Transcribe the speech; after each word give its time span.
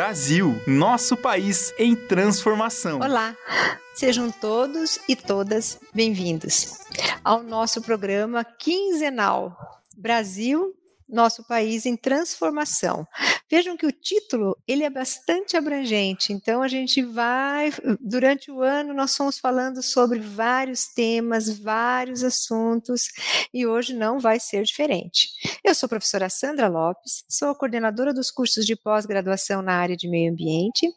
Brasil, 0.00 0.58
nosso 0.66 1.14
país 1.14 1.74
em 1.78 1.94
transformação. 1.94 3.00
Olá, 3.00 3.36
sejam 3.94 4.30
todos 4.30 4.98
e 5.06 5.14
todas 5.14 5.78
bem-vindos 5.92 6.78
ao 7.22 7.42
nosso 7.42 7.82
programa 7.82 8.42
quinzenal 8.42 9.54
Brasil 9.94 10.74
nosso 11.10 11.44
país 11.44 11.86
em 11.86 11.96
transformação. 11.96 13.06
Vejam 13.50 13.76
que 13.76 13.86
o 13.86 13.92
título 13.92 14.56
ele 14.66 14.84
é 14.84 14.90
bastante 14.90 15.56
abrangente, 15.56 16.32
então 16.32 16.62
a 16.62 16.68
gente 16.68 17.02
vai 17.02 17.72
durante 18.00 18.50
o 18.50 18.62
ano 18.62 18.94
nós 18.94 19.16
fomos 19.16 19.38
falando 19.38 19.82
sobre 19.82 20.20
vários 20.20 20.86
temas, 20.86 21.58
vários 21.58 22.22
assuntos 22.22 23.08
e 23.52 23.66
hoje 23.66 23.94
não 23.94 24.18
vai 24.18 24.38
ser 24.38 24.62
diferente. 24.62 25.28
Eu 25.64 25.74
sou 25.74 25.86
a 25.86 25.90
professora 25.90 26.30
Sandra 26.30 26.68
Lopes, 26.68 27.24
sou 27.28 27.54
coordenadora 27.54 28.14
dos 28.14 28.30
cursos 28.30 28.64
de 28.64 28.76
pós-graduação 28.76 29.62
na 29.62 29.74
área 29.74 29.96
de 29.96 30.08
meio 30.08 30.30
ambiente 30.30 30.88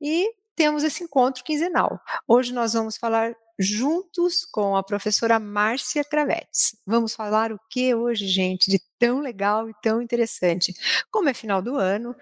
e 0.00 0.30
temos 0.56 0.84
esse 0.84 1.02
encontro 1.02 1.42
quinzenal. 1.44 2.00
Hoje 2.26 2.52
nós 2.52 2.72
vamos 2.72 2.96
falar 2.96 3.34
juntos 3.58 4.44
com 4.44 4.76
a 4.76 4.82
professora 4.82 5.38
Márcia 5.38 6.04
Cravetes. 6.04 6.76
Vamos 6.86 7.14
falar 7.14 7.52
o 7.52 7.60
que 7.70 7.94
hoje, 7.94 8.26
gente, 8.26 8.70
de 8.70 8.80
tão 8.98 9.20
legal 9.20 9.68
e 9.68 9.74
tão 9.82 10.02
interessante? 10.02 10.74
Como 11.10 11.28
é 11.28 11.34
final 11.34 11.62
do 11.62 11.76
ano, 11.76 12.14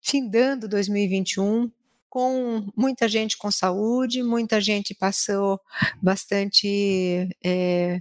findando 0.00 0.68
2021, 0.68 1.70
com 2.08 2.66
muita 2.76 3.08
gente 3.08 3.38
com 3.38 3.50
saúde, 3.50 4.22
muita 4.22 4.60
gente 4.60 4.94
passou 4.94 5.60
bastante 6.02 7.28
é, 7.44 8.00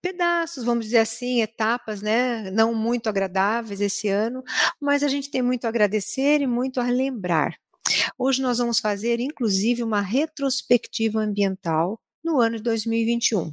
pedaços, 0.00 0.64
vamos 0.64 0.86
dizer 0.86 0.98
assim, 0.98 1.42
etapas, 1.42 2.02
né, 2.02 2.50
não 2.50 2.74
muito 2.74 3.08
agradáveis 3.08 3.80
esse 3.80 4.08
ano, 4.08 4.42
mas 4.80 5.02
a 5.02 5.08
gente 5.08 5.30
tem 5.30 5.42
muito 5.42 5.66
a 5.66 5.68
agradecer 5.68 6.40
e 6.40 6.46
muito 6.46 6.80
a 6.80 6.84
lembrar. 6.84 7.54
Hoje 8.18 8.40
nós 8.40 8.58
vamos 8.58 8.80
fazer, 8.80 9.20
inclusive, 9.20 9.82
uma 9.82 10.00
retrospectiva 10.00 11.20
ambiental 11.20 12.00
no 12.22 12.40
ano 12.40 12.56
de 12.56 12.62
2021. 12.62 13.52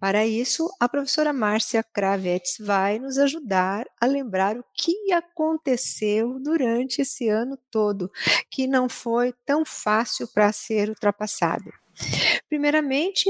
Para 0.00 0.26
isso, 0.26 0.70
a 0.80 0.88
professora 0.88 1.32
Márcia 1.32 1.82
Kravetz 1.82 2.56
vai 2.58 2.98
nos 2.98 3.18
ajudar 3.18 3.86
a 4.00 4.06
lembrar 4.06 4.56
o 4.56 4.64
que 4.74 5.12
aconteceu 5.12 6.38
durante 6.40 7.02
esse 7.02 7.28
ano 7.28 7.58
todo, 7.70 8.10
que 8.50 8.66
não 8.66 8.88
foi 8.88 9.34
tão 9.44 9.64
fácil 9.64 10.26
para 10.28 10.50
ser 10.52 10.88
ultrapassado. 10.88 11.70
Primeiramente, 12.48 13.28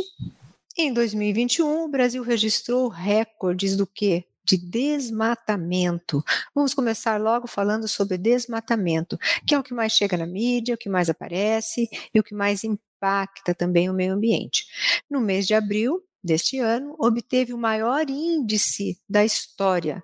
em 0.76 0.92
2021, 0.92 1.84
o 1.84 1.88
Brasil 1.88 2.22
registrou 2.22 2.88
recordes 2.88 3.76
do 3.76 3.86
que? 3.86 4.27
De 4.48 4.56
desmatamento. 4.56 6.24
Vamos 6.54 6.72
começar 6.72 7.20
logo 7.20 7.46
falando 7.46 7.86
sobre 7.86 8.16
desmatamento, 8.16 9.18
que 9.46 9.54
é 9.54 9.58
o 9.58 9.62
que 9.62 9.74
mais 9.74 9.92
chega 9.92 10.16
na 10.16 10.26
mídia, 10.26 10.74
o 10.74 10.78
que 10.78 10.88
mais 10.88 11.10
aparece 11.10 11.86
e 12.14 12.18
o 12.18 12.22
que 12.22 12.34
mais 12.34 12.64
impacta 12.64 13.54
também 13.54 13.90
o 13.90 13.94
meio 13.94 14.14
ambiente. 14.14 14.66
No 15.10 15.20
mês 15.20 15.46
de 15.46 15.52
abril 15.52 16.02
deste 16.24 16.58
ano, 16.58 16.96
obteve 16.98 17.52
o 17.52 17.58
maior 17.58 18.08
índice 18.08 18.98
da 19.06 19.22
história 19.22 20.02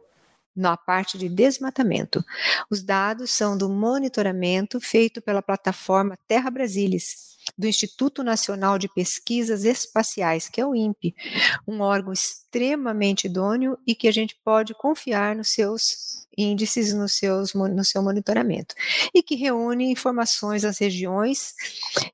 na 0.55 0.77
parte 0.77 1.17
de 1.17 1.29
desmatamento. 1.29 2.23
Os 2.71 2.83
dados 2.83 3.31
são 3.31 3.57
do 3.57 3.69
monitoramento 3.69 4.79
feito 4.79 5.23
pela 5.23 5.43
plataforma 5.43 6.19
Terra 6.29 6.51
Brasilis 6.51 7.34
do 7.57 7.67
Instituto 7.67 8.23
Nacional 8.23 8.79
de 8.79 8.89
Pesquisas 8.89 9.65
Espaciais, 9.65 10.49
que 10.49 10.61
é 10.61 10.67
o 10.67 10.75
INPE, 10.75 11.15
um 11.67 11.81
órgão 11.81 12.13
extremamente 12.13 13.27
idôneo 13.27 13.79
e 13.87 13.95
que 13.95 14.09
a 14.09 14.13
gente 14.13 14.37
pode 14.45 14.75
confiar 14.75 15.37
nos 15.37 15.51
seus 15.51 16.25
índices, 16.37 16.93
nos 16.93 17.15
seus, 17.15 17.55
no 17.55 17.85
seu 17.85 18.03
monitoramento, 18.03 18.75
e 19.15 19.23
que 19.23 19.37
reúne 19.37 19.91
informações 19.91 20.63
das 20.63 20.79
regiões 20.79 21.55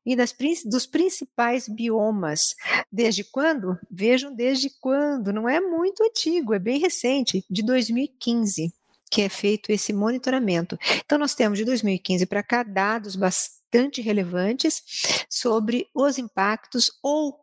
e 0.05 0.15
das, 0.15 0.35
dos 0.67 0.87
principais 0.87 1.69
biomas. 1.69 2.55
Desde 2.93 3.25
quando? 3.25 3.79
Vejam 3.91 4.35
desde 4.35 4.71
quando, 4.81 5.33
não 5.33 5.49
é 5.49 5.61
muito 5.61 6.03
antigo, 6.03 6.55
é 6.55 6.59
bem 6.59 6.79
recente, 6.79 7.45
de 7.51 7.63
2015 7.63 8.73
que 9.11 9.23
é 9.23 9.29
feito 9.29 9.73
esse 9.73 9.93
monitoramento. 9.93 10.79
Então, 11.05 11.19
nós 11.19 11.35
temos 11.35 11.59
de 11.59 11.65
2015 11.65 12.27
para 12.27 12.43
cá 12.43 12.63
dados 12.63 13.17
bastante 13.17 14.01
relevantes 14.01 14.83
sobre 15.29 15.89
os 15.95 16.17
impactos 16.17 16.91
ou, 17.03 17.39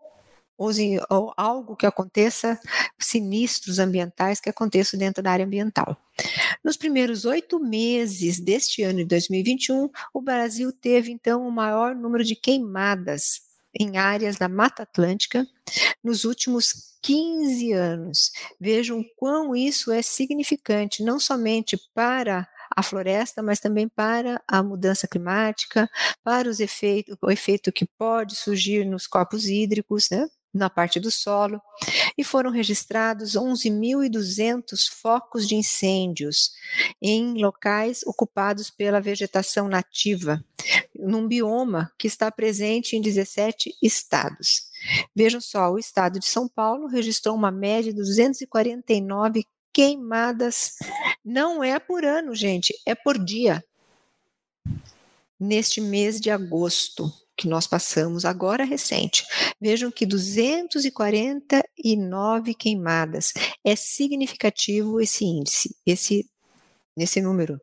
ou 0.58 1.34
algo 1.36 1.76
que 1.76 1.86
aconteça, 1.86 2.60
sinistros 2.98 3.80
ambientais 3.80 4.40
que 4.40 4.50
aconteçam 4.50 4.98
dentro 4.98 5.22
da 5.22 5.32
área 5.32 5.46
ambiental. 5.46 5.98
Nos 6.64 6.78
primeiros 6.78 7.26
oito 7.26 7.60
meses 7.60 8.40
deste 8.40 8.84
ano 8.84 9.00
de 9.00 9.06
2021, 9.06 9.90
o 10.14 10.22
Brasil 10.22 10.72
teve, 10.72 11.12
então, 11.12 11.48
o 11.48 11.52
maior 11.52 11.94
número 11.94 12.24
de 12.24 12.36
queimadas 12.36 13.47
em 13.80 13.98
áreas 13.98 14.38
da 14.38 14.50
Mata 14.50 14.84
Atlântica 14.84 15.46
nos 16.04 16.24
últimos 16.24 16.98
15 17.02 17.72
anos. 17.74 18.32
Vejam 18.60 19.04
quão 19.16 19.56
isso 19.56 19.92
é 19.92 20.02
significante, 20.02 21.04
não 21.04 21.20
somente 21.20 21.78
para 21.94 22.48
a 22.76 22.84
floresta, 22.84 23.42
mas 23.42 23.60
também 23.60 23.88
para 23.88 24.42
a 24.48 24.62
mudança 24.62 25.08
climática, 25.08 25.90
para 26.24 26.50
os 26.50 26.60
efeitos, 26.60 27.16
o 27.22 27.32
efeito 27.32 27.72
que 27.72 27.86
pode 27.98 28.36
surgir 28.36 28.86
nos 28.86 29.08
corpos 29.08 29.46
hídricos, 29.46 30.10
né? 30.12 30.28
na 30.54 30.70
parte 30.70 31.00
do 31.00 31.12
solo, 31.12 31.62
e 32.18 32.24
foram 32.24 32.50
registrados 32.50 33.34
11.200 33.34 34.90
focos 34.90 35.48
de 35.48 35.56
incêndios 35.56 36.52
em 37.02 37.34
locais 37.42 38.02
ocupados 38.06 38.70
pela 38.70 39.00
vegetação 39.00 39.68
nativa, 39.68 40.44
num 41.00 41.28
bioma 41.28 41.92
que 41.98 42.08
está 42.08 42.32
presente 42.32 42.96
em 42.96 43.02
17 43.02 43.76
estados. 43.82 44.68
Vejam 45.16 45.42
só, 45.42 45.72
o 45.72 45.80
estado 45.80 46.20
de 46.20 46.26
São 46.26 46.48
Paulo 46.48 46.88
registrou 46.88 47.36
uma 47.36 47.52
média 47.52 47.92
de 47.92 47.98
249 47.98 49.46
queimadas. 49.74 50.74
Não 51.24 51.64
é 51.64 51.80
por 51.80 52.04
ano, 52.04 52.34
gente, 52.34 52.74
é 52.86 52.96
por 52.96 53.18
dia. 53.18 53.64
Neste 55.40 55.80
mês 55.80 56.20
de 56.20 56.32
agosto 56.32 57.12
que 57.38 57.48
nós 57.48 57.68
passamos 57.68 58.26
agora 58.26 58.66
recente. 58.66 59.24
Vejam 59.62 59.92
que 59.92 60.08
249 60.08 62.56
queimadas. 62.56 63.32
É 63.64 63.76
significativo 63.76 65.00
esse 65.00 65.24
índice, 65.24 65.76
esse 65.86 66.28
nesse 66.98 67.22
número. 67.22 67.62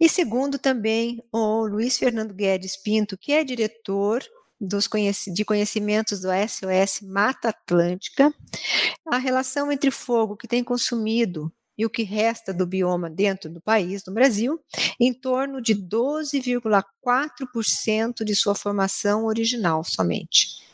E 0.00 0.08
segundo 0.08 0.58
também 0.58 1.22
o 1.32 1.66
Luiz 1.66 1.98
Fernando 1.98 2.32
Guedes 2.32 2.76
Pinto, 2.76 3.18
que 3.18 3.32
é 3.32 3.42
diretor 3.42 4.24
dos 4.58 4.88
de 5.34 5.44
conhecimentos 5.44 6.20
do 6.20 6.28
SOS 6.28 7.02
Mata 7.02 7.50
Atlântica, 7.50 8.32
a 9.06 9.18
relação 9.18 9.70
entre 9.70 9.90
fogo 9.90 10.34
que 10.36 10.48
tem 10.48 10.64
consumido 10.64 11.52
e 11.76 11.84
o 11.84 11.90
que 11.90 12.04
resta 12.04 12.54
do 12.54 12.66
bioma 12.66 13.10
dentro 13.10 13.50
do 13.50 13.60
país, 13.60 14.02
no 14.06 14.14
Brasil, 14.14 14.58
em 14.98 15.12
torno 15.12 15.60
de 15.60 15.74
12,4% 15.74 18.24
de 18.24 18.34
sua 18.34 18.54
formação 18.54 19.26
original 19.26 19.84
somente. 19.84 20.64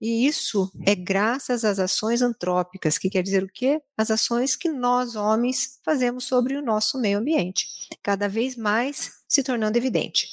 E 0.00 0.26
isso 0.26 0.70
é 0.84 0.94
graças 0.94 1.64
às 1.64 1.78
ações 1.78 2.20
antrópicas, 2.20 2.98
que 2.98 3.08
quer 3.08 3.22
dizer 3.22 3.42
o 3.42 3.48
quê? 3.48 3.80
As 3.96 4.10
ações 4.10 4.54
que 4.54 4.68
nós, 4.68 5.16
homens, 5.16 5.80
fazemos 5.84 6.24
sobre 6.24 6.56
o 6.56 6.62
nosso 6.62 7.00
meio 7.00 7.18
ambiente, 7.18 7.66
cada 8.02 8.28
vez 8.28 8.56
mais 8.56 9.22
se 9.28 9.42
tornando 9.42 9.78
evidente. 9.78 10.28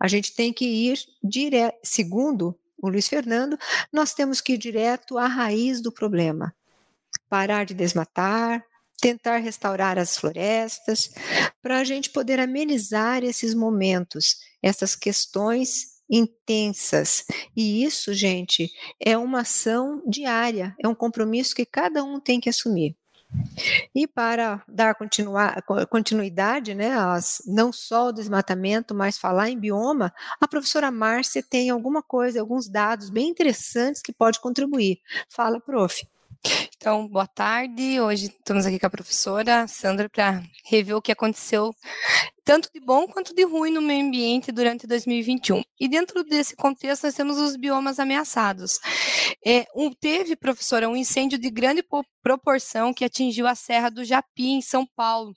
A 0.00 0.08
gente 0.08 0.34
tem 0.34 0.52
que 0.52 0.64
ir 0.64 0.98
direto, 1.22 1.78
segundo 1.82 2.58
o 2.80 2.88
Luiz 2.88 3.08
Fernando, 3.08 3.58
nós 3.92 4.14
temos 4.14 4.40
que 4.40 4.54
ir 4.54 4.58
direto 4.58 5.18
à 5.18 5.26
raiz 5.26 5.80
do 5.82 5.92
problema. 5.92 6.54
Parar 7.28 7.66
de 7.66 7.74
desmatar, 7.74 8.64
tentar 9.00 9.36
restaurar 9.38 9.98
as 9.98 10.16
florestas, 10.16 11.10
para 11.60 11.78
a 11.78 11.84
gente 11.84 12.10
poder 12.10 12.40
amenizar 12.40 13.22
esses 13.22 13.54
momentos, 13.54 14.36
essas 14.62 14.96
questões 14.96 15.97
intensas. 16.10 17.24
E 17.56 17.84
isso, 17.84 18.12
gente, 18.14 18.70
é 19.00 19.16
uma 19.16 19.40
ação 19.40 20.02
diária, 20.06 20.74
é 20.82 20.88
um 20.88 20.94
compromisso 20.94 21.54
que 21.54 21.66
cada 21.66 22.02
um 22.02 22.20
tem 22.20 22.40
que 22.40 22.48
assumir. 22.48 22.96
E 23.94 24.06
para 24.06 24.62
dar 24.66 24.96
continuidade, 25.90 26.74
né, 26.74 26.92
as, 26.92 27.42
não 27.46 27.72
só 27.72 28.08
o 28.08 28.12
desmatamento, 28.12 28.94
mas 28.94 29.18
falar 29.18 29.50
em 29.50 29.58
bioma, 29.58 30.12
a 30.40 30.48
professora 30.48 30.90
Márcia 30.90 31.42
tem 31.42 31.68
alguma 31.68 32.02
coisa, 32.02 32.40
alguns 32.40 32.68
dados 32.68 33.10
bem 33.10 33.28
interessantes 33.28 34.00
que 34.00 34.12
pode 34.12 34.40
contribuir. 34.40 35.00
Fala, 35.28 35.60
prof. 35.60 36.06
Então, 36.76 37.08
boa 37.08 37.26
tarde. 37.26 38.00
Hoje 38.00 38.26
estamos 38.26 38.64
aqui 38.64 38.78
com 38.78 38.86
a 38.86 38.90
professora 38.90 39.66
Sandra 39.66 40.08
para 40.08 40.42
rever 40.64 40.96
o 40.96 41.02
que 41.02 41.12
aconteceu 41.12 41.74
tanto 42.44 42.70
de 42.72 42.80
bom 42.80 43.06
quanto 43.06 43.34
de 43.34 43.44
ruim 43.44 43.70
no 43.70 43.82
meio 43.82 44.06
ambiente 44.06 44.50
durante 44.50 44.86
2021. 44.86 45.62
E 45.78 45.86
dentro 45.86 46.24
desse 46.24 46.56
contexto, 46.56 47.04
nós 47.04 47.14
temos 47.14 47.36
os 47.36 47.56
biomas 47.56 47.98
ameaçados. 47.98 48.78
É, 49.44 49.66
um, 49.76 49.92
teve, 49.92 50.34
professora, 50.34 50.88
um 50.88 50.96
incêndio 50.96 51.38
de 51.38 51.50
grande 51.50 51.84
proporção 52.22 52.94
que 52.94 53.04
atingiu 53.04 53.46
a 53.46 53.54
Serra 53.54 53.90
do 53.90 54.02
Japi, 54.02 54.48
em 54.48 54.62
São 54.62 54.86
Paulo. 54.96 55.34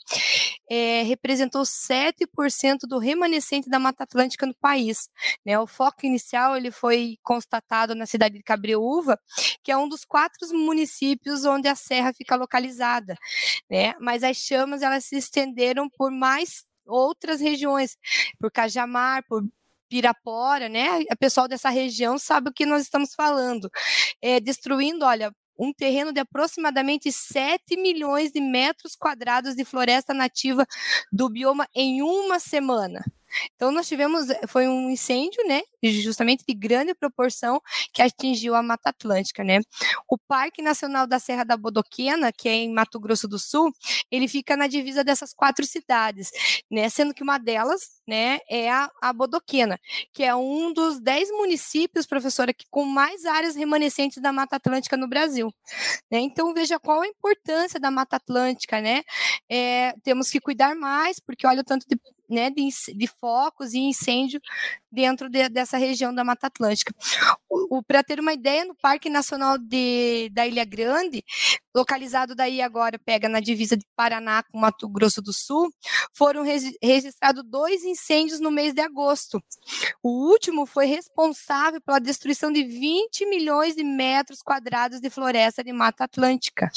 É, 0.74 1.04
representou 1.04 1.64
7% 1.64 2.88
do 2.88 2.98
remanescente 2.98 3.70
da 3.70 3.78
Mata 3.78 4.06
Atlântica 4.06 4.46
no 4.46 4.56
país. 4.56 5.10
Né? 5.46 5.60
O 5.60 5.68
foco 5.68 6.06
inicial 6.06 6.56
ele 6.56 6.72
foi 6.72 7.18
constatado 7.22 7.94
na 7.94 8.06
cidade 8.06 8.38
de 8.38 8.44
Cabreúva, 8.44 9.20
que 9.62 9.70
é 9.70 9.76
um 9.76 9.90
dos 9.90 10.06
quatro 10.06 10.48
municípios 10.54 11.44
onde 11.44 11.68
a 11.68 11.76
serra 11.76 12.14
fica 12.14 12.38
localizada. 12.38 13.18
Né? 13.70 13.94
Mas 14.00 14.24
as 14.24 14.38
chamas 14.38 14.82
elas 14.82 15.04
se 15.04 15.18
estenderam 15.18 15.90
por 15.90 16.10
mais 16.10 16.64
outras 16.86 17.42
regiões, 17.42 17.98
por 18.40 18.50
Cajamar, 18.50 19.26
por 19.28 19.44
Pirapora, 19.90 20.70
né? 20.70 21.02
O 21.12 21.18
pessoal 21.20 21.50
dessa 21.50 21.70
região 21.70 22.18
sabe 22.18 22.50
o 22.50 22.54
que 22.54 22.66
nós 22.66 22.84
estamos 22.84 23.14
falando. 23.14 23.70
É, 24.22 24.40
destruindo, 24.40 25.04
olha, 25.04 25.36
um 25.62 25.72
terreno 25.72 26.12
de 26.12 26.20
aproximadamente 26.20 27.12
7 27.12 27.78
milhões 27.78 28.32
de 28.32 28.42
metros 28.42 28.96
quadrados 28.96 29.56
de 29.56 29.64
floresta 29.64 30.12
nativa 30.12 30.66
do 31.12 31.30
bioma 31.30 31.68
em 31.76 32.02
uma 32.02 32.40
semana. 32.40 33.06
Então 33.56 33.72
nós 33.72 33.88
tivemos 33.88 34.30
eh, 34.30 34.42
foi 34.48 34.68
um 34.68 34.90
incêndio, 34.90 35.46
né, 35.48 35.62
justamente 35.84 36.44
de 36.48 36.54
grande 36.54 36.94
proporção 36.94 37.62
que 37.94 38.02
atingiu 38.02 38.56
a 38.56 38.64
Mata 38.64 38.90
Atlântica, 38.90 39.44
né? 39.44 39.60
O 40.10 40.18
Parque 40.18 40.62
Nacional 40.62 41.08
da 41.08 41.20
Serra 41.20 41.44
da 41.44 41.58
Bodoquena, 41.58 42.32
que 42.32 42.50
é 42.50 42.54
em 42.54 42.74
Mato 42.74 43.00
Grosso 43.00 43.28
do 43.28 43.40
Sul, 43.40 43.72
ele 44.12 44.28
fica 44.28 44.56
na 44.58 44.68
divisa 44.68 45.04
dessas 45.04 45.34
quatro 45.34 45.66
cidades, 45.66 46.30
né, 46.70 46.90
sendo 46.90 47.14
que 47.14 47.24
uma 47.24 47.38
delas, 47.38 47.82
né, 48.08 48.40
é 48.50 48.70
a, 48.72 48.90
a 49.02 49.14
Bodoquena, 49.14 49.80
que 50.14 50.24
é 50.24 50.36
um 50.36 50.74
dos 50.74 51.00
dez 51.00 51.30
municípios, 51.32 52.06
professora, 52.06 52.54
que 52.54 52.66
com 52.70 52.86
mais 52.86 53.26
áreas 53.26 53.56
remanescentes 53.56 54.22
da 54.22 54.32
Mata 54.32 54.56
Atlântica 54.58 54.98
no 54.98 55.08
Brasil, 55.08 55.54
né? 56.12 56.20
Então 56.20 56.54
veja 56.54 56.80
qual 56.80 57.02
a 57.02 57.08
importância 57.08 57.80
da 57.80 57.92
Mata 57.92 58.18
Atlântica, 58.18 58.82
né? 58.82 59.04
É, 59.50 59.94
temos 60.04 60.30
que 60.30 60.40
cuidar 60.40 60.76
mais, 60.76 61.20
porque 61.20 61.48
olha 61.48 61.62
o 61.62 61.64
tanto 61.64 61.86
de 61.88 61.98
né, 62.32 62.50
de, 62.50 62.68
de 62.96 63.08
focos 63.08 63.74
e 63.74 63.80
incêndio 63.80 64.42
dentro 64.92 65.30
de, 65.30 65.50
dessa 65.50 65.78
região 65.78 66.14
da 66.14 66.24
Mata 66.24 66.48
Atlântica. 66.48 66.94
Para 67.88 68.04
ter 68.04 68.20
uma 68.20 68.34
ideia, 68.34 68.66
no 68.66 68.76
Parque 68.76 69.10
Nacional 69.10 69.58
de, 69.58 70.30
da 70.32 70.48
Ilha 70.48 70.66
Grande, 70.66 71.24
localizado 71.74 72.36
daí 72.36 72.62
agora, 72.62 73.00
pega 73.00 73.30
na 73.30 73.40
divisa 73.40 73.78
de 73.78 73.86
Paraná 73.96 74.44
com 74.44 74.60
Mato 74.60 74.88
Grosso 74.90 75.22
do 75.22 75.34
Sul, 75.34 75.72
foram 76.14 76.44
registrados 76.44 77.44
dois 77.46 77.84
incêndios 77.84 78.40
no 78.40 78.52
mês 78.52 78.74
de 78.74 78.82
agosto. 78.82 79.42
O 80.04 80.10
último 80.30 80.66
foi 80.66 80.86
responsável 80.86 81.82
pela 81.82 82.00
destruição 82.00 82.52
de 82.52 82.64
20 82.64 83.26
milhões 83.28 83.76
de 83.76 83.84
metros 83.84 84.42
quadrados 84.42 85.00
de 85.00 85.10
floresta 85.10 85.64
de 85.64 85.72
Mata 85.72 86.04
Atlântica. 86.04 86.70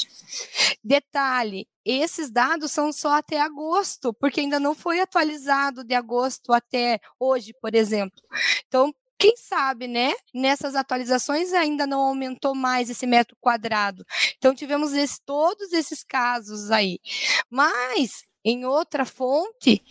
Detalhe, 0.83 1.67
esses 1.83 2.31
dados 2.31 2.71
são 2.71 2.91
só 2.91 3.17
até 3.17 3.39
agosto, 3.39 4.13
porque 4.13 4.39
ainda 4.39 4.59
não 4.59 4.73
foi 4.73 4.99
atualizado 4.99 5.83
de 5.83 5.93
agosto 5.93 6.53
até 6.53 6.99
hoje, 7.19 7.53
por 7.61 7.75
exemplo. 7.75 8.21
Então, 8.67 8.93
quem 9.25 9.35
sabe, 9.37 9.87
né? 9.87 10.13
Nessas 10.31 10.75
atualizações 10.75 11.51
ainda 11.51 11.87
não 11.87 12.01
aumentou 12.01 12.53
mais 12.53 12.91
esse 12.91 13.07
metro 13.07 13.35
quadrado. 13.41 14.05
Então 14.37 14.53
tivemos 14.53 14.93
esse, 14.93 15.19
todos 15.25 15.73
esses 15.73 16.03
casos 16.03 16.69
aí. 16.69 16.99
Mas 17.49 18.23
em 18.43 18.65
outra 18.65 19.03
fonte 19.03 19.81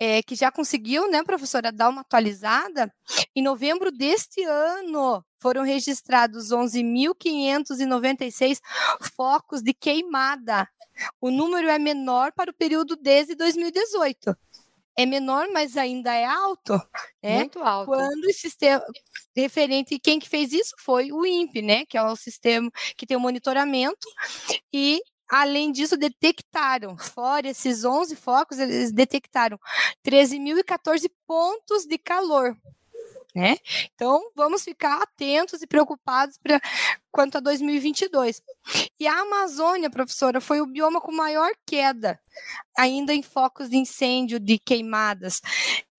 é, 0.00 0.22
que 0.22 0.34
já 0.34 0.50
conseguiu, 0.50 1.10
né, 1.10 1.22
professora, 1.22 1.70
dar 1.70 1.90
uma 1.90 2.00
atualizada, 2.00 2.90
em 3.36 3.42
novembro 3.42 3.92
deste 3.92 4.42
ano 4.42 5.22
foram 5.38 5.64
registrados 5.64 6.50
11.596 6.50 8.58
focos 9.14 9.60
de 9.60 9.74
queimada. 9.74 10.66
O 11.20 11.30
número 11.30 11.68
é 11.68 11.78
menor 11.78 12.32
para 12.32 12.50
o 12.50 12.54
período 12.54 12.96
desde 12.96 13.34
2018 13.34 14.34
é 14.98 15.06
menor, 15.06 15.46
mas 15.52 15.76
ainda 15.76 16.12
é 16.12 16.24
alto. 16.24 16.72
Né? 17.22 17.38
Muito 17.38 17.60
alto. 17.60 17.86
Quando 17.86 18.24
o 18.24 18.32
sistema 18.32 18.84
referente, 19.36 19.96
quem 20.00 20.18
que 20.18 20.28
fez 20.28 20.52
isso 20.52 20.74
foi 20.80 21.12
o 21.12 21.24
INPE, 21.24 21.62
né? 21.62 21.86
Que 21.86 21.96
é 21.96 22.02
o 22.02 22.16
sistema 22.16 22.68
que 22.96 23.06
tem 23.06 23.16
o 23.16 23.20
monitoramento 23.20 24.08
e 24.72 25.00
Além 25.30 25.70
disso, 25.72 25.94
detectaram, 25.94 26.96
fora 26.96 27.48
esses 27.48 27.84
11 27.84 28.16
focos, 28.16 28.58
eles 28.58 28.90
detectaram 28.90 29.58
13.014 30.02 31.10
pontos 31.26 31.84
de 31.84 31.98
calor 31.98 32.56
né? 33.34 33.56
Então, 33.94 34.30
vamos 34.34 34.62
ficar 34.62 35.02
atentos 35.02 35.62
e 35.62 35.66
preocupados 35.66 36.38
pra, 36.38 36.60
quanto 37.10 37.38
a 37.38 37.40
2022. 37.40 38.42
E 38.98 39.06
a 39.06 39.20
Amazônia, 39.20 39.90
professora, 39.90 40.40
foi 40.40 40.60
o 40.60 40.66
bioma 40.66 41.00
com 41.00 41.12
maior 41.12 41.50
queda, 41.66 42.18
ainda 42.76 43.14
em 43.14 43.22
focos 43.22 43.68
de 43.68 43.76
incêndio, 43.76 44.40
de 44.40 44.58
queimadas. 44.58 45.40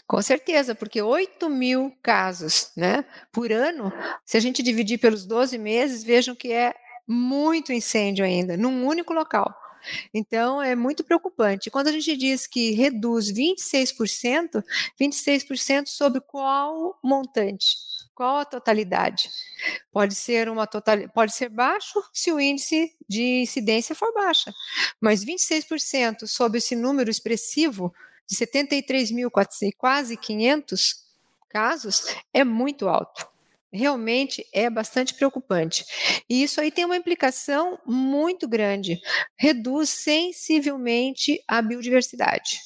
Com 0.06 0.20
certeza, 0.20 0.74
porque 0.74 1.00
8 1.00 1.48
mil 1.48 1.92
casos 2.02 2.70
né, 2.76 3.04
por 3.32 3.50
ano, 3.52 3.92
se 4.24 4.36
a 4.36 4.40
gente 4.40 4.62
dividir 4.62 4.98
pelos 4.98 5.24
12 5.24 5.56
meses, 5.58 6.04
vejam 6.04 6.34
que 6.34 6.52
é 6.52 6.74
muito 7.06 7.72
incêndio 7.72 8.24
ainda, 8.24 8.56
num 8.56 8.86
único 8.86 9.14
local. 9.14 9.54
Então, 10.12 10.60
é 10.60 10.74
muito 10.74 11.04
preocupante. 11.04 11.70
Quando 11.70 11.88
a 11.88 11.92
gente 11.92 12.16
diz 12.16 12.46
que 12.46 12.72
reduz 12.72 13.32
26%, 13.32 14.62
26% 15.00 15.86
sobre 15.86 16.20
qual 16.20 16.98
montante? 17.02 17.76
Qual 18.18 18.38
a 18.38 18.44
totalidade? 18.44 19.30
Pode 19.92 20.16
ser 20.16 20.48
uma 20.48 20.66
total, 20.66 21.08
pode 21.14 21.32
ser 21.32 21.48
baixo 21.48 22.02
se 22.12 22.32
o 22.32 22.40
índice 22.40 22.92
de 23.08 23.42
incidência 23.42 23.94
for 23.94 24.12
baixa, 24.12 24.52
mas 25.00 25.24
26% 25.24 26.26
sobre 26.26 26.58
esse 26.58 26.74
número 26.74 27.08
expressivo 27.08 27.94
de 28.28 28.34
73 28.34 29.12
mil, 29.12 29.30
quase 29.30 30.16
500 30.16 31.04
casos 31.48 32.12
é 32.34 32.42
muito 32.42 32.88
alto. 32.88 33.24
realmente 33.72 34.44
é 34.52 34.68
bastante 34.68 35.14
preocupante. 35.14 35.84
E 36.28 36.42
isso 36.42 36.60
aí 36.60 36.72
tem 36.72 36.84
uma 36.84 36.96
implicação 36.96 37.78
muito 37.86 38.48
grande, 38.48 39.00
reduz 39.36 39.90
sensivelmente 39.90 41.40
a 41.46 41.62
biodiversidade. 41.62 42.58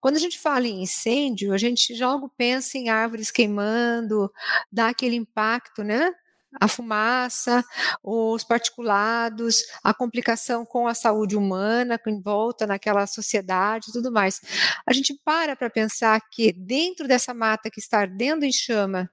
Quando 0.00 0.16
a 0.16 0.20
gente 0.20 0.38
fala 0.38 0.66
em 0.66 0.82
incêndio, 0.82 1.52
a 1.52 1.58
gente 1.58 1.94
logo 2.00 2.28
pensa 2.36 2.78
em 2.78 2.88
árvores 2.88 3.30
queimando, 3.30 4.30
dá 4.70 4.88
aquele 4.88 5.16
impacto, 5.16 5.82
né? 5.82 6.12
A 6.60 6.68
fumaça, 6.68 7.64
os 8.02 8.44
particulados, 8.44 9.64
a 9.82 9.92
complicação 9.92 10.64
com 10.64 10.86
a 10.86 10.94
saúde 10.94 11.36
humana, 11.36 12.00
em 12.06 12.20
volta 12.20 12.64
naquela 12.64 13.06
sociedade 13.08 13.86
e 13.88 13.92
tudo 13.92 14.12
mais. 14.12 14.40
A 14.86 14.92
gente 14.92 15.18
para 15.24 15.56
para 15.56 15.68
pensar 15.68 16.20
que 16.30 16.52
dentro 16.52 17.08
dessa 17.08 17.34
mata 17.34 17.68
que 17.70 17.80
está 17.80 18.00
ardendo 18.00 18.44
em 18.44 18.52
chama, 18.52 19.10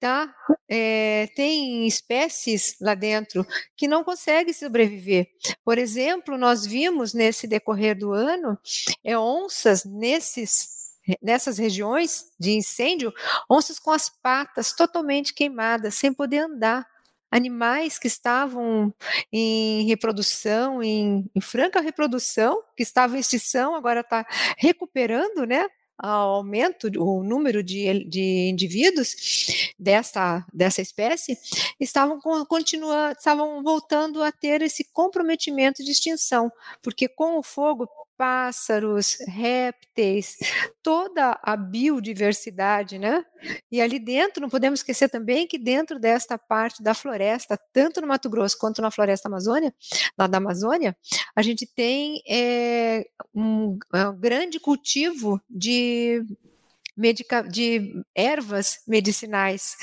tá? 0.00 0.32
É, 0.68 1.28
tem 1.34 1.86
espécies 1.86 2.76
lá 2.80 2.94
dentro 2.94 3.46
que 3.76 3.88
não 3.88 4.04
conseguem 4.04 4.52
sobreviver. 4.52 5.28
Por 5.64 5.78
exemplo, 5.78 6.36
nós 6.38 6.66
vimos 6.66 7.14
nesse 7.14 7.46
decorrer 7.46 7.98
do 7.98 8.12
ano 8.12 8.58
é, 9.04 9.18
onças 9.18 9.84
nesses 9.84 10.78
nessas 11.22 11.56
regiões 11.56 12.26
de 12.38 12.52
incêndio, 12.52 13.12
onças 13.50 13.78
com 13.78 13.90
as 13.90 14.10
patas 14.10 14.74
totalmente 14.74 15.32
queimadas, 15.32 15.94
sem 15.94 16.12
poder 16.12 16.40
andar. 16.40 16.86
Animais 17.30 17.98
que 17.98 18.06
estavam 18.06 18.94
em 19.30 19.86
reprodução, 19.86 20.82
em, 20.82 21.30
em 21.34 21.40
franca 21.42 21.80
reprodução, 21.80 22.62
que 22.74 22.82
estavam 22.82 23.16
em 23.16 23.20
extinção, 23.20 23.74
agora 23.74 24.00
está 24.00 24.26
recuperando, 24.56 25.46
né? 25.46 25.66
Aumento 25.98 26.88
o 26.96 27.22
número 27.24 27.62
de, 27.62 28.04
de 28.04 28.48
indivíduos 28.48 29.72
dessa, 29.78 30.46
dessa 30.52 30.80
espécie, 30.80 31.36
estavam 31.80 32.20
continuando, 32.46 33.12
estavam 33.18 33.62
voltando 33.62 34.22
a 34.22 34.30
ter 34.30 34.62
esse 34.62 34.84
comprometimento 34.92 35.82
de 35.82 35.90
extinção, 35.90 36.50
porque 36.82 37.08
com 37.08 37.38
o 37.38 37.42
fogo 37.42 37.88
pássaros, 38.18 39.16
répteis, 39.28 40.36
toda 40.82 41.38
a 41.40 41.56
biodiversidade, 41.56 42.98
né? 42.98 43.24
E 43.70 43.80
ali 43.80 44.00
dentro, 44.00 44.42
não 44.42 44.48
podemos 44.48 44.80
esquecer 44.80 45.08
também 45.08 45.46
que 45.46 45.56
dentro 45.56 46.00
desta 46.00 46.36
parte 46.36 46.82
da 46.82 46.92
floresta, 46.92 47.56
tanto 47.72 48.00
no 48.00 48.08
Mato 48.08 48.28
Grosso 48.28 48.58
quanto 48.58 48.82
na 48.82 48.90
floresta 48.90 49.28
Amazônia, 49.28 49.72
lá 50.18 50.26
da 50.26 50.38
Amazônia, 50.38 50.96
a 51.36 51.42
gente 51.42 51.64
tem 51.64 52.20
é, 52.28 53.06
um, 53.32 53.78
um 53.94 54.18
grande 54.18 54.58
cultivo 54.58 55.40
de 55.48 56.24
medica 56.98 57.42
de 57.42 58.02
ervas 58.14 58.78
medicinais 58.86 59.76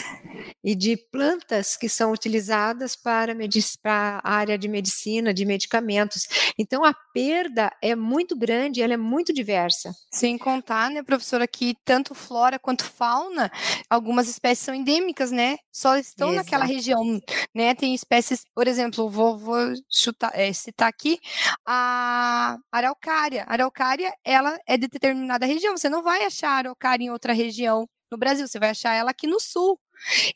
e 0.61 0.75
de 0.75 0.97
plantas 1.11 1.77
que 1.77 1.87
são 1.87 2.11
utilizadas 2.11 2.95
para, 2.95 3.33
para, 3.81 4.21
a 4.23 4.33
área 4.33 4.57
de 4.57 4.67
medicina, 4.67 5.33
de 5.33 5.45
medicamentos. 5.45 6.27
Então, 6.59 6.83
a 6.83 6.93
perda 7.13 7.71
é 7.81 7.95
muito 7.95 8.37
grande, 8.37 8.81
ela 8.81 8.93
é 8.93 8.97
muito 8.97 9.33
diversa. 9.33 9.91
Sem 10.11 10.37
contar, 10.37 10.89
né, 10.89 11.01
professora, 11.01 11.47
que 11.47 11.75
tanto 11.85 12.13
flora 12.13 12.59
quanto 12.59 12.83
fauna, 12.83 13.49
algumas 13.89 14.27
espécies 14.27 14.65
são 14.65 14.75
endêmicas, 14.75 15.31
né? 15.31 15.57
Só 15.71 15.97
estão 15.97 16.33
Exato. 16.33 16.45
naquela 16.45 16.65
região, 16.65 17.21
né? 17.53 17.73
Tem 17.75 17.93
espécies, 17.95 18.43
por 18.53 18.67
exemplo, 18.67 19.09
vou, 19.09 19.37
vou 19.37 19.73
chutar, 19.89 20.31
é, 20.33 20.51
citar 20.51 20.89
aqui 20.89 21.19
a 21.65 22.57
araucária. 22.71 23.43
A 23.47 23.53
araucária, 23.53 24.13
ela 24.23 24.57
é 24.67 24.77
de 24.77 24.87
determinada 24.87 25.45
região. 25.45 25.77
Você 25.77 25.87
não 25.87 26.03
vai 26.03 26.25
achar 26.25 26.49
araucária 26.49 27.04
em 27.05 27.09
outra 27.09 27.33
região 27.33 27.87
no 28.11 28.17
Brasil, 28.17 28.47
você 28.47 28.59
vai 28.59 28.69
achar 28.69 28.93
ela 28.93 29.11
aqui 29.11 29.27
no 29.27 29.39
sul. 29.39 29.79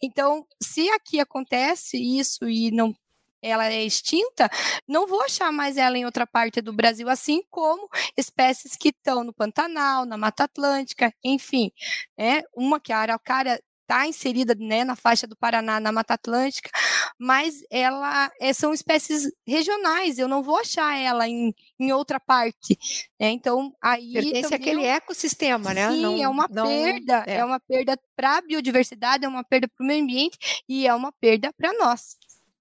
Então, 0.02 0.46
se 0.62 0.90
aqui 0.90 1.20
acontece 1.20 1.98
isso 1.98 2.48
e 2.48 2.72
não 2.72 2.96
ela 3.42 3.68
é 3.68 3.84
extinta, 3.86 4.50
não 4.86 5.08
vou 5.08 5.22
achar 5.22 5.52
mais 5.52 5.78
ela 5.78 5.98
em 5.98 6.04
outra 6.04 6.28
parte 6.28 6.62
do 6.62 6.74
Brasil, 6.74 7.08
assim 7.08 7.42
como 7.50 7.90
espécies 8.18 8.76
que 8.76 8.90
estão 8.90 9.24
no 9.24 9.32
Pantanal, 9.34 10.06
na 10.06 10.18
Mata 10.18 10.44
Atlântica, 10.44 11.14
enfim. 11.24 11.72
Né? 12.18 12.44
Uma 12.54 12.82
que 12.82 12.92
é 12.92 12.96
a 12.96 13.00
araucária 13.00 13.62
está 13.90 14.06
inserida 14.06 14.54
né, 14.56 14.84
na 14.84 14.96
faixa 14.96 15.26
do 15.26 15.36
Paraná, 15.36 15.80
na 15.80 15.92
Mata 15.92 16.14
Atlântica, 16.14 16.70
mas 17.18 17.64
ela 17.72 18.32
é, 18.40 18.54
são 18.54 18.72
espécies 18.72 19.32
regionais, 19.48 20.20
eu 20.20 20.28
não 20.28 20.44
vou 20.44 20.58
achar 20.58 20.96
ela 20.96 21.28
em, 21.28 21.54
em 21.80 21.92
outra 21.92 22.20
parte. 22.20 22.78
Né? 23.20 23.32
Então, 23.32 23.74
aí. 23.82 24.14
Pertence 24.14 24.54
àquele 24.54 24.86
ecossistema, 24.86 25.74
né? 25.74 25.90
Sim, 25.90 26.02
não, 26.02 26.24
é 26.24 26.30
uma 26.30 26.48
não, 26.50 26.68
perda, 26.68 27.24
é. 27.26 27.38
é 27.38 27.46
uma 27.46 27.60
perda 27.60 28.00
para 28.16 28.38
a 28.38 28.42
biodiversidade, 28.42 29.26
é 29.26 29.28
uma 29.28 29.44
perda 29.44 29.68
para 29.68 29.84
o 29.84 29.88
meio 29.88 30.04
ambiente 30.04 30.38
e 30.70 30.86
é 30.86 30.94
uma 30.94 31.12
perda 31.12 31.52
para 31.54 31.74
nós. 31.74 32.18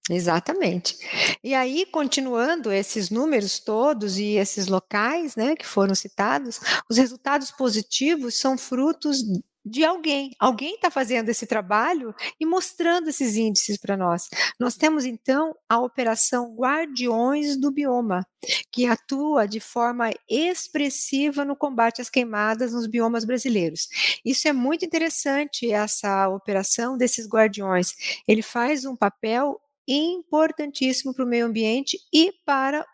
Exatamente. 0.09 0.97
E 1.43 1.53
aí, 1.53 1.85
continuando 1.85 2.71
esses 2.71 3.11
números 3.11 3.59
todos 3.59 4.17
e 4.17 4.37
esses 4.37 4.65
locais 4.65 5.35
né, 5.35 5.55
que 5.55 5.65
foram 5.67 5.93
citados, 5.93 6.59
os 6.89 6.97
resultados 6.97 7.51
positivos 7.51 8.33
são 8.33 8.57
frutos 8.57 9.21
de 9.65 9.83
alguém. 9.83 10.31
Alguém 10.39 10.75
está 10.75 10.89
fazendo 10.89 11.29
esse 11.29 11.45
trabalho 11.45 12.13
e 12.39 12.45
mostrando 12.45 13.09
esses 13.09 13.35
índices 13.35 13.77
para 13.77 13.97
nós. 13.97 14.27
Nós 14.59 14.75
temos 14.75 15.05
então 15.05 15.55
a 15.67 15.79
operação 15.79 16.55
Guardiões 16.55 17.57
do 17.57 17.71
Bioma, 17.71 18.25
que 18.71 18.85
atua 18.85 19.47
de 19.47 19.59
forma 19.59 20.11
expressiva 20.29 21.43
no 21.43 21.55
combate 21.55 22.01
às 22.01 22.09
queimadas 22.09 22.73
nos 22.73 22.87
biomas 22.87 23.25
brasileiros. 23.25 23.87
Isso 24.23 24.47
é 24.47 24.53
muito 24.53 24.85
interessante, 24.85 25.71
essa 25.71 26.29
operação 26.29 26.97
desses 26.97 27.27
guardiões. 27.27 27.93
Ele 28.27 28.41
faz 28.41 28.85
um 28.85 28.95
papel 28.95 29.59
importantíssimo 29.87 31.13
para 31.13 31.25
o 31.25 31.27
meio 31.27 31.47
ambiente 31.47 31.97
e 32.13 32.31
para 32.45 32.85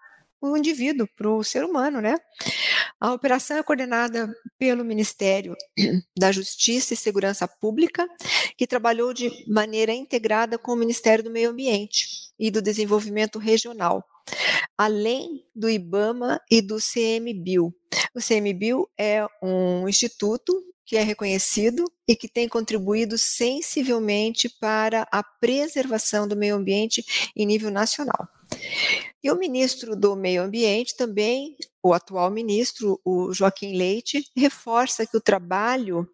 o 0.52 0.58
indivíduo, 0.58 1.08
para 1.16 1.30
o 1.30 1.44
ser 1.44 1.64
humano, 1.64 2.02
né? 2.02 2.16
A 3.00 3.14
operação 3.14 3.58
é 3.58 3.64
coordenada 3.64 4.34
pelo 4.58 4.86
Ministério 4.86 5.56
da 6.18 6.32
Justiça 6.32 6.94
e 6.94 6.98
Segurança 6.98 7.48
Pública, 7.48 8.08
que 8.58 8.68
trabalhou 8.68 9.14
de 9.14 9.30
maneira 9.48 9.94
integrada 9.94 10.58
com 10.58 10.72
o 10.72 10.78
Ministério 10.78 11.24
do 11.24 11.32
Meio 11.32 11.50
Ambiente 11.50 12.08
e 12.40 12.50
do 12.50 12.62
Desenvolvimento 12.62 13.40
Regional, 13.40 14.04
além 14.78 15.46
do 15.56 15.70
IBAMA 15.70 16.42
e 16.50 16.62
do 16.62 16.78
CMBio. 16.78 17.74
O 18.14 18.20
CMBio 18.20 18.90
é 18.98 19.26
um 19.42 19.88
instituto 19.88 20.54
que 20.86 20.96
é 20.96 21.02
reconhecido 21.02 21.84
e 22.08 22.16
que 22.16 22.28
tem 22.28 22.48
contribuído 22.48 23.18
sensivelmente 23.18 24.48
para 24.48 25.08
a 25.12 25.24
preservação 25.24 26.28
do 26.28 26.36
meio 26.36 26.56
ambiente 26.56 27.04
em 27.36 27.46
nível 27.46 27.72
nacional. 27.72 28.28
E 29.24 29.32
o 29.32 29.38
ministro 29.38 29.96
do 29.96 30.16
Meio 30.16 30.44
Ambiente 30.44 30.96
também, 30.96 31.56
o 31.84 31.94
atual 31.94 32.30
ministro, 32.30 33.00
o 33.04 33.34
Joaquim 33.34 33.76
Leite, 33.76 34.24
reforça 34.36 35.06
que 35.06 35.18
o 35.18 35.22
trabalho 35.22 36.08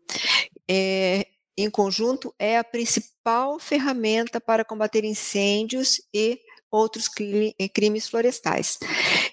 é, 0.69 1.27
em 1.57 1.69
conjunto 1.69 2.33
é 2.39 2.57
a 2.57 2.63
principal 2.63 3.59
ferramenta 3.59 4.39
para 4.39 4.65
combater 4.65 5.03
incêndios 5.03 6.01
e 6.13 6.39
outros 6.71 7.09
crimes 7.73 8.07
florestais. 8.07 8.77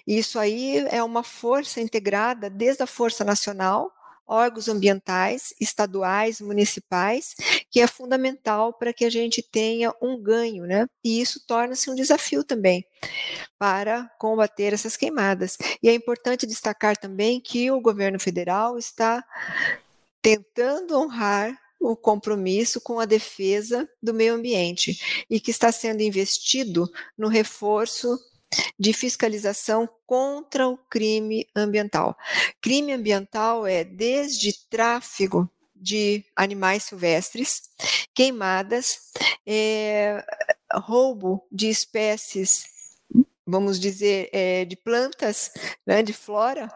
Isso 0.05 0.37
aí 0.37 0.85
é 0.89 1.01
uma 1.01 1.23
força 1.23 1.79
integrada 1.79 2.49
desde 2.49 2.83
a 2.83 2.87
Força 2.87 3.23
Nacional, 3.23 3.89
órgãos 4.29 4.69
ambientais, 4.69 5.53
estaduais, 5.59 6.39
municipais, 6.39 7.33
que 7.71 7.81
é 7.81 7.87
fundamental 7.87 8.71
para 8.71 8.93
que 8.93 9.03
a 9.03 9.09
gente 9.09 9.41
tenha 9.41 9.91
um 9.99 10.21
ganho, 10.21 10.65
né? 10.65 10.85
E 11.03 11.19
isso 11.19 11.43
torna-se 11.47 11.89
um 11.89 11.95
desafio 11.95 12.43
também 12.43 12.85
para 13.57 14.07
combater 14.19 14.73
essas 14.73 14.95
queimadas. 14.95 15.57
E 15.81 15.89
é 15.89 15.93
importante 15.93 16.45
destacar 16.45 16.95
também 16.95 17.41
que 17.41 17.71
o 17.71 17.81
governo 17.81 18.19
federal 18.19 18.77
está 18.77 19.23
tentando 20.21 20.97
honrar 20.97 21.57
o 21.79 21.95
compromisso 21.95 22.81
com 22.81 22.99
a 22.99 23.05
defesa 23.05 23.89
do 24.03 24.13
meio 24.13 24.35
ambiente 24.35 25.25
e 25.29 25.39
que 25.39 25.49
está 25.49 25.71
sendo 25.71 26.01
investido 26.01 26.85
no 27.17 27.29
reforço 27.29 28.19
de 28.79 28.93
fiscalização 28.93 29.87
contra 30.05 30.67
o 30.67 30.77
crime 30.77 31.47
ambiental. 31.55 32.17
Crime 32.61 32.93
ambiental 32.93 33.65
é 33.65 33.83
desde 33.83 34.53
tráfego 34.69 35.49
de 35.75 36.25
animais 36.35 36.83
silvestres, 36.83 37.69
queimadas, 38.13 39.11
é, 39.45 40.23
roubo 40.73 41.45
de 41.51 41.69
espécies, 41.69 42.65
vamos 43.45 43.79
dizer, 43.79 44.29
é, 44.33 44.65
de 44.65 44.75
plantas, 44.75 45.51
né, 45.85 46.03
de 46.03 46.13
flora, 46.13 46.69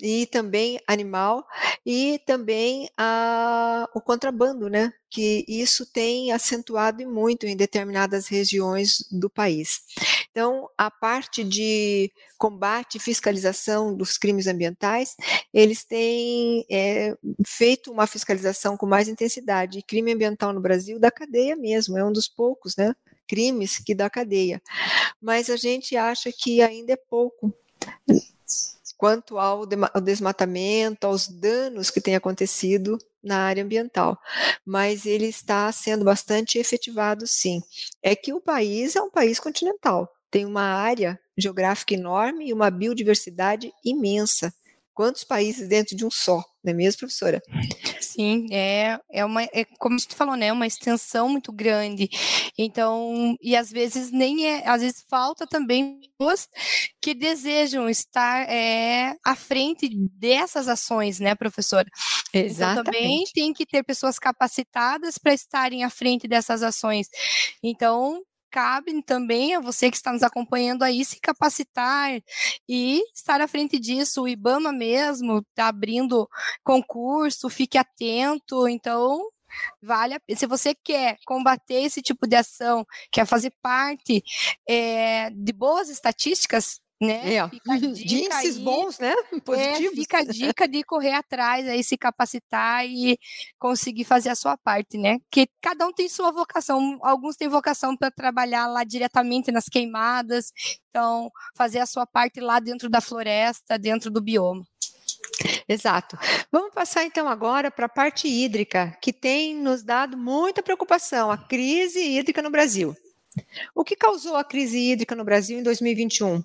e 0.00 0.26
também 0.26 0.78
animal, 0.86 1.46
e 1.84 2.20
também 2.26 2.88
a, 2.96 3.88
o 3.94 4.00
contrabando, 4.00 4.68
né? 4.68 4.92
Que 5.08 5.44
isso 5.48 5.86
tem 5.90 6.32
acentuado 6.32 7.00
e 7.00 7.06
muito 7.06 7.46
em 7.46 7.56
determinadas 7.56 8.28
regiões 8.28 9.06
do 9.10 9.30
país. 9.30 9.80
Então, 10.30 10.68
a 10.76 10.90
parte 10.90 11.42
de 11.42 12.12
combate 12.36 12.96
e 12.96 13.00
fiscalização 13.00 13.96
dos 13.96 14.18
crimes 14.18 14.46
ambientais, 14.46 15.16
eles 15.52 15.82
têm 15.82 16.66
é, 16.70 17.16
feito 17.46 17.90
uma 17.90 18.06
fiscalização 18.06 18.76
com 18.76 18.84
mais 18.84 19.08
intensidade. 19.08 19.82
Crime 19.82 20.12
ambiental 20.12 20.52
no 20.52 20.60
Brasil 20.60 20.98
da 20.98 21.10
cadeia 21.10 21.56
mesmo, 21.56 21.96
é 21.96 22.04
um 22.04 22.12
dos 22.12 22.28
poucos, 22.28 22.76
né? 22.76 22.94
Crimes 23.26 23.78
que 23.78 23.94
dá 23.94 24.10
cadeia. 24.10 24.60
Mas 25.20 25.48
a 25.48 25.56
gente 25.56 25.96
acha 25.96 26.30
que 26.30 26.60
ainda 26.60 26.92
é 26.92 26.96
pouco 26.96 27.52
quanto 28.96 29.38
ao 29.38 29.66
desmatamento, 30.02 31.06
aos 31.06 31.28
danos 31.28 31.90
que 31.90 32.00
têm 32.00 32.16
acontecido 32.16 32.98
na 33.22 33.38
área 33.40 33.62
ambiental, 33.62 34.18
mas 34.64 35.04
ele 35.04 35.26
está 35.26 35.70
sendo 35.72 36.04
bastante 36.04 36.58
efetivado, 36.58 37.26
sim. 37.26 37.60
É 38.02 38.14
que 38.14 38.32
o 38.32 38.40
país 38.40 38.96
é 38.96 39.02
um 39.02 39.10
país 39.10 39.40
continental, 39.40 40.08
tem 40.30 40.44
uma 40.46 40.62
área 40.62 41.18
geográfica 41.36 41.94
enorme 41.94 42.48
e 42.48 42.52
uma 42.52 42.70
biodiversidade 42.70 43.72
imensa. 43.84 44.52
Quantos 44.96 45.24
países 45.24 45.68
dentro 45.68 45.94
de 45.94 46.06
um 46.06 46.10
só, 46.10 46.42
não 46.64 46.72
é 46.72 46.74
mesmo, 46.74 47.00
professora? 47.00 47.42
Sim, 48.00 48.46
é, 48.50 48.98
é 49.12 49.26
uma, 49.26 49.42
é, 49.42 49.66
como 49.78 49.98
gente 49.98 50.14
falou, 50.14 50.34
né, 50.36 50.50
uma 50.50 50.66
extensão 50.66 51.28
muito 51.28 51.52
grande. 51.52 52.08
Então, 52.56 53.36
e 53.42 53.54
às 53.54 53.70
vezes 53.70 54.10
nem 54.10 54.46
é, 54.46 54.66
às 54.66 54.80
vezes 54.80 55.04
falta 55.06 55.46
também 55.46 56.00
pessoas 56.16 56.48
que 56.98 57.12
desejam 57.12 57.90
estar 57.90 58.48
é, 58.48 59.14
à 59.22 59.36
frente 59.36 59.86
dessas 60.18 60.66
ações, 60.66 61.20
né, 61.20 61.34
professora? 61.34 61.86
Exatamente. 62.32 62.72
Então, 62.72 62.84
também 62.84 63.24
tem 63.34 63.52
que 63.52 63.66
ter 63.66 63.82
pessoas 63.84 64.18
capacitadas 64.18 65.18
para 65.18 65.34
estarem 65.34 65.84
à 65.84 65.90
frente 65.90 66.26
dessas 66.26 66.62
ações. 66.62 67.06
Então, 67.62 68.22
cabe 68.50 69.02
também 69.02 69.54
a 69.54 69.60
você 69.60 69.90
que 69.90 69.96
está 69.96 70.12
nos 70.12 70.22
acompanhando 70.22 70.82
aí 70.82 71.04
se 71.04 71.20
capacitar 71.20 72.10
e 72.68 73.02
estar 73.14 73.40
à 73.40 73.48
frente 73.48 73.78
disso. 73.78 74.22
O 74.22 74.28
IBAMA 74.28 74.72
mesmo 74.72 75.38
está 75.38 75.68
abrindo 75.68 76.28
concurso, 76.64 77.48
fique 77.48 77.78
atento. 77.78 78.68
Então, 78.68 79.20
vale 79.82 80.14
a 80.14 80.20
pena. 80.20 80.38
Se 80.38 80.46
você 80.46 80.74
quer 80.74 81.16
combater 81.26 81.82
esse 81.82 82.02
tipo 82.02 82.26
de 82.26 82.36
ação, 82.36 82.86
quer 83.10 83.26
fazer 83.26 83.52
parte 83.62 84.22
é, 84.68 85.30
de 85.30 85.52
boas 85.52 85.88
estatísticas, 85.88 86.80
né? 87.00 87.34
É, 87.34 87.40
aí, 88.32 88.52
bons, 88.60 88.98
né? 88.98 89.14
Positivos. 89.44 89.92
É, 89.92 90.00
fica 90.00 90.18
a 90.18 90.24
dica 90.24 90.68
de 90.68 90.82
correr 90.82 91.12
atrás, 91.12 91.68
aí 91.68 91.84
se 91.84 91.96
capacitar 91.96 92.86
e 92.86 93.18
conseguir 93.58 94.04
fazer 94.04 94.30
a 94.30 94.34
sua 94.34 94.56
parte, 94.56 94.96
né? 94.96 95.18
Que 95.30 95.48
cada 95.60 95.86
um 95.86 95.92
tem 95.92 96.08
sua 96.08 96.32
vocação. 96.32 96.98
Alguns 97.02 97.36
têm 97.36 97.48
vocação 97.48 97.96
para 97.96 98.10
trabalhar 98.10 98.66
lá 98.66 98.84
diretamente 98.84 99.52
nas 99.52 99.66
queimadas, 99.66 100.52
então 100.90 101.30
fazer 101.54 101.80
a 101.80 101.86
sua 101.86 102.06
parte 102.06 102.40
lá 102.40 102.58
dentro 102.60 102.88
da 102.88 103.00
floresta, 103.00 103.78
dentro 103.78 104.10
do 104.10 104.20
bioma. 104.20 104.64
Exato. 105.68 106.16
Vamos 106.50 106.72
passar 106.72 107.04
então 107.04 107.28
agora 107.28 107.70
para 107.70 107.86
a 107.86 107.90
parte 107.90 108.28
hídrica, 108.28 108.96
que 109.02 109.12
tem 109.12 109.54
nos 109.54 109.82
dado 109.82 110.16
muita 110.16 110.62
preocupação, 110.62 111.30
a 111.30 111.36
crise 111.36 112.00
hídrica 112.00 112.40
no 112.40 112.50
Brasil. 112.50 112.96
O 113.74 113.84
que 113.84 113.96
causou 113.96 114.36
a 114.36 114.44
crise 114.44 114.78
hídrica 114.78 115.14
no 115.14 115.24
Brasil 115.24 115.58
em 115.58 115.62
2021? 115.62 116.38
O 116.38 116.44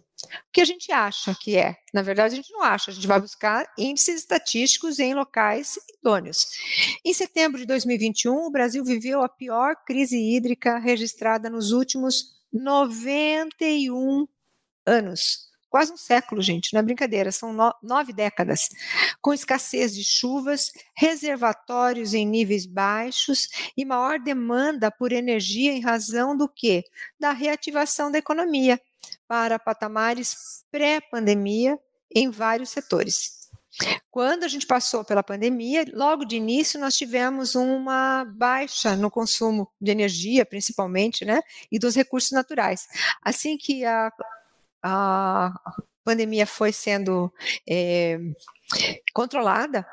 que 0.51 0.62
a 0.62 0.65
gente 0.65 0.91
acha 0.91 1.36
que 1.39 1.57
é? 1.57 1.75
Na 1.93 2.01
verdade, 2.01 2.33
a 2.33 2.38
gente 2.38 2.51
não 2.51 2.62
acha, 2.62 2.91
a 2.91 2.93
gente 2.93 3.07
vai 3.07 3.19
buscar 3.19 3.71
índices 3.77 4.21
estatísticos 4.21 5.00
em 5.00 5.13
locais 5.13 5.79
idôneos. 6.00 6.48
Em 7.03 7.13
setembro 7.13 7.60
de 7.60 7.65
2021, 7.65 8.45
o 8.45 8.51
Brasil 8.51 8.83
viveu 8.83 9.24
a 9.24 9.29
pior 9.29 9.75
crise 9.86 10.17
hídrica 10.17 10.77
registrada 10.77 11.50
nos 11.50 11.71
últimos 11.71 12.39
91 12.53 14.27
anos 14.86 15.50
quase 15.71 15.93
um 15.93 15.97
século, 15.97 16.41
gente, 16.41 16.73
não 16.73 16.81
é 16.81 16.83
brincadeira, 16.83 17.31
são 17.31 17.53
no, 17.53 17.73
nove 17.81 18.11
décadas, 18.11 18.67
com 19.21 19.33
escassez 19.33 19.95
de 19.95 20.03
chuvas, 20.03 20.71
reservatórios 20.93 22.13
em 22.13 22.27
níveis 22.27 22.65
baixos 22.65 23.47
e 23.75 23.85
maior 23.85 24.19
demanda 24.19 24.91
por 24.91 25.13
energia 25.13 25.71
em 25.71 25.79
razão 25.79 26.36
do 26.36 26.47
que? 26.47 26.84
Da 27.17 27.31
reativação 27.31 28.12
da 28.12 28.17
economia 28.17 28.79
para 29.25 29.57
patamares 29.57 30.65
pré-pandemia 30.69 31.79
em 32.13 32.29
vários 32.29 32.69
setores. 32.69 33.49
Quando 34.10 34.43
a 34.43 34.49
gente 34.49 34.67
passou 34.67 35.05
pela 35.05 35.23
pandemia, 35.23 35.86
logo 35.93 36.25
de 36.25 36.36
início 36.36 36.77
nós 36.77 36.97
tivemos 36.97 37.55
uma 37.55 38.25
baixa 38.25 38.97
no 38.97 39.10
consumo 39.10 39.71
de 39.79 39.89
energia, 39.89 40.45
principalmente, 40.45 41.23
né, 41.23 41.41
e 41.71 41.79
dos 41.79 41.95
recursos 41.95 42.31
naturais. 42.31 42.89
Assim 43.23 43.57
que 43.57 43.86
a 43.86 44.12
a 44.84 45.54
pandemia 46.04 46.48
foi 46.48 46.72
sendo 46.72 47.32
é, 47.67 48.20
controlada, 49.13 49.86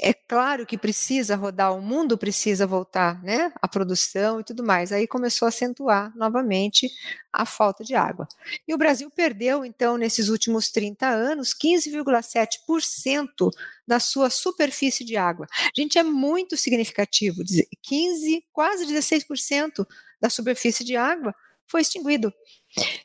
é 0.00 0.14
claro 0.14 0.64
que 0.64 0.78
precisa 0.78 1.34
rodar, 1.36 1.74
o 1.76 1.82
mundo 1.82 2.16
precisa 2.16 2.66
voltar, 2.66 3.22
né? 3.22 3.52
A 3.60 3.66
produção 3.66 4.40
e 4.40 4.44
tudo 4.44 4.62
mais. 4.64 4.92
Aí 4.92 5.06
começou 5.06 5.46
a 5.46 5.48
acentuar 5.48 6.12
novamente 6.16 6.88
a 7.32 7.44
falta 7.44 7.82
de 7.82 7.94
água. 7.94 8.26
E 8.66 8.74
o 8.74 8.78
Brasil 8.78 9.10
perdeu, 9.10 9.64
então, 9.64 9.96
nesses 9.96 10.28
últimos 10.28 10.70
30 10.70 11.06
anos, 11.06 11.54
15,7% 11.54 13.50
da 13.86 13.98
sua 13.98 14.30
superfície 14.30 15.04
de 15.04 15.16
água. 15.16 15.46
Gente, 15.76 15.98
é 15.98 16.02
muito 16.02 16.56
significativo. 16.56 17.42
15, 17.82 18.44
quase 18.52 18.86
16% 18.86 19.86
da 20.20 20.30
superfície 20.30 20.84
de 20.84 20.96
água 20.96 21.34
foi 21.66 21.82
extinguido. 21.82 22.32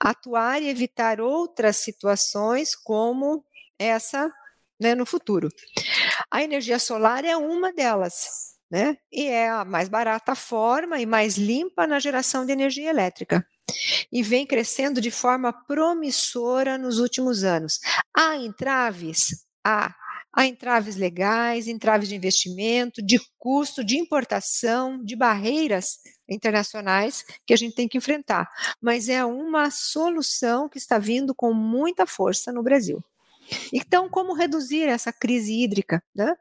Atuar 0.00 0.60
e 0.60 0.68
evitar 0.68 1.20
outras 1.20 1.76
situações 1.76 2.74
como 2.74 3.44
essa 3.78 4.30
né, 4.78 4.94
no 4.94 5.06
futuro. 5.06 5.48
A 6.30 6.42
energia 6.42 6.78
solar 6.78 7.24
é 7.24 7.36
uma 7.36 7.72
delas 7.72 8.52
né? 8.72 8.96
E 9.12 9.26
é 9.26 9.50
a 9.50 9.66
mais 9.66 9.90
barata 9.90 10.34
forma 10.34 10.98
e 10.98 11.04
mais 11.04 11.36
limpa 11.36 11.86
na 11.86 11.98
geração 11.98 12.46
de 12.46 12.52
energia 12.52 12.88
elétrica. 12.88 13.46
E 14.10 14.22
vem 14.22 14.46
crescendo 14.46 14.98
de 14.98 15.10
forma 15.10 15.52
promissora 15.52 16.78
nos 16.78 16.98
últimos 16.98 17.44
anos. 17.44 17.78
Há 18.16 18.36
entraves? 18.36 19.44
Há. 19.62 19.94
Há 20.34 20.46
entraves 20.46 20.96
legais, 20.96 21.68
entraves 21.68 22.08
de 22.08 22.14
investimento, 22.14 23.02
de 23.02 23.20
custo, 23.38 23.84
de 23.84 23.98
importação, 23.98 25.04
de 25.04 25.14
barreiras 25.14 25.98
internacionais 26.26 27.22
que 27.46 27.52
a 27.52 27.56
gente 27.56 27.74
tem 27.74 27.86
que 27.86 27.98
enfrentar. 27.98 28.48
Mas 28.80 29.10
é 29.10 29.22
uma 29.22 29.70
solução 29.70 30.70
que 30.70 30.78
está 30.78 30.96
vindo 30.96 31.34
com 31.34 31.52
muita 31.52 32.06
força 32.06 32.50
no 32.50 32.62
Brasil. 32.62 33.04
Então, 33.72 34.08
como 34.08 34.34
reduzir 34.34 34.84
essa 34.84 35.12
crise 35.12 35.52
hídrica? 35.52 36.02
Né? 36.14 36.34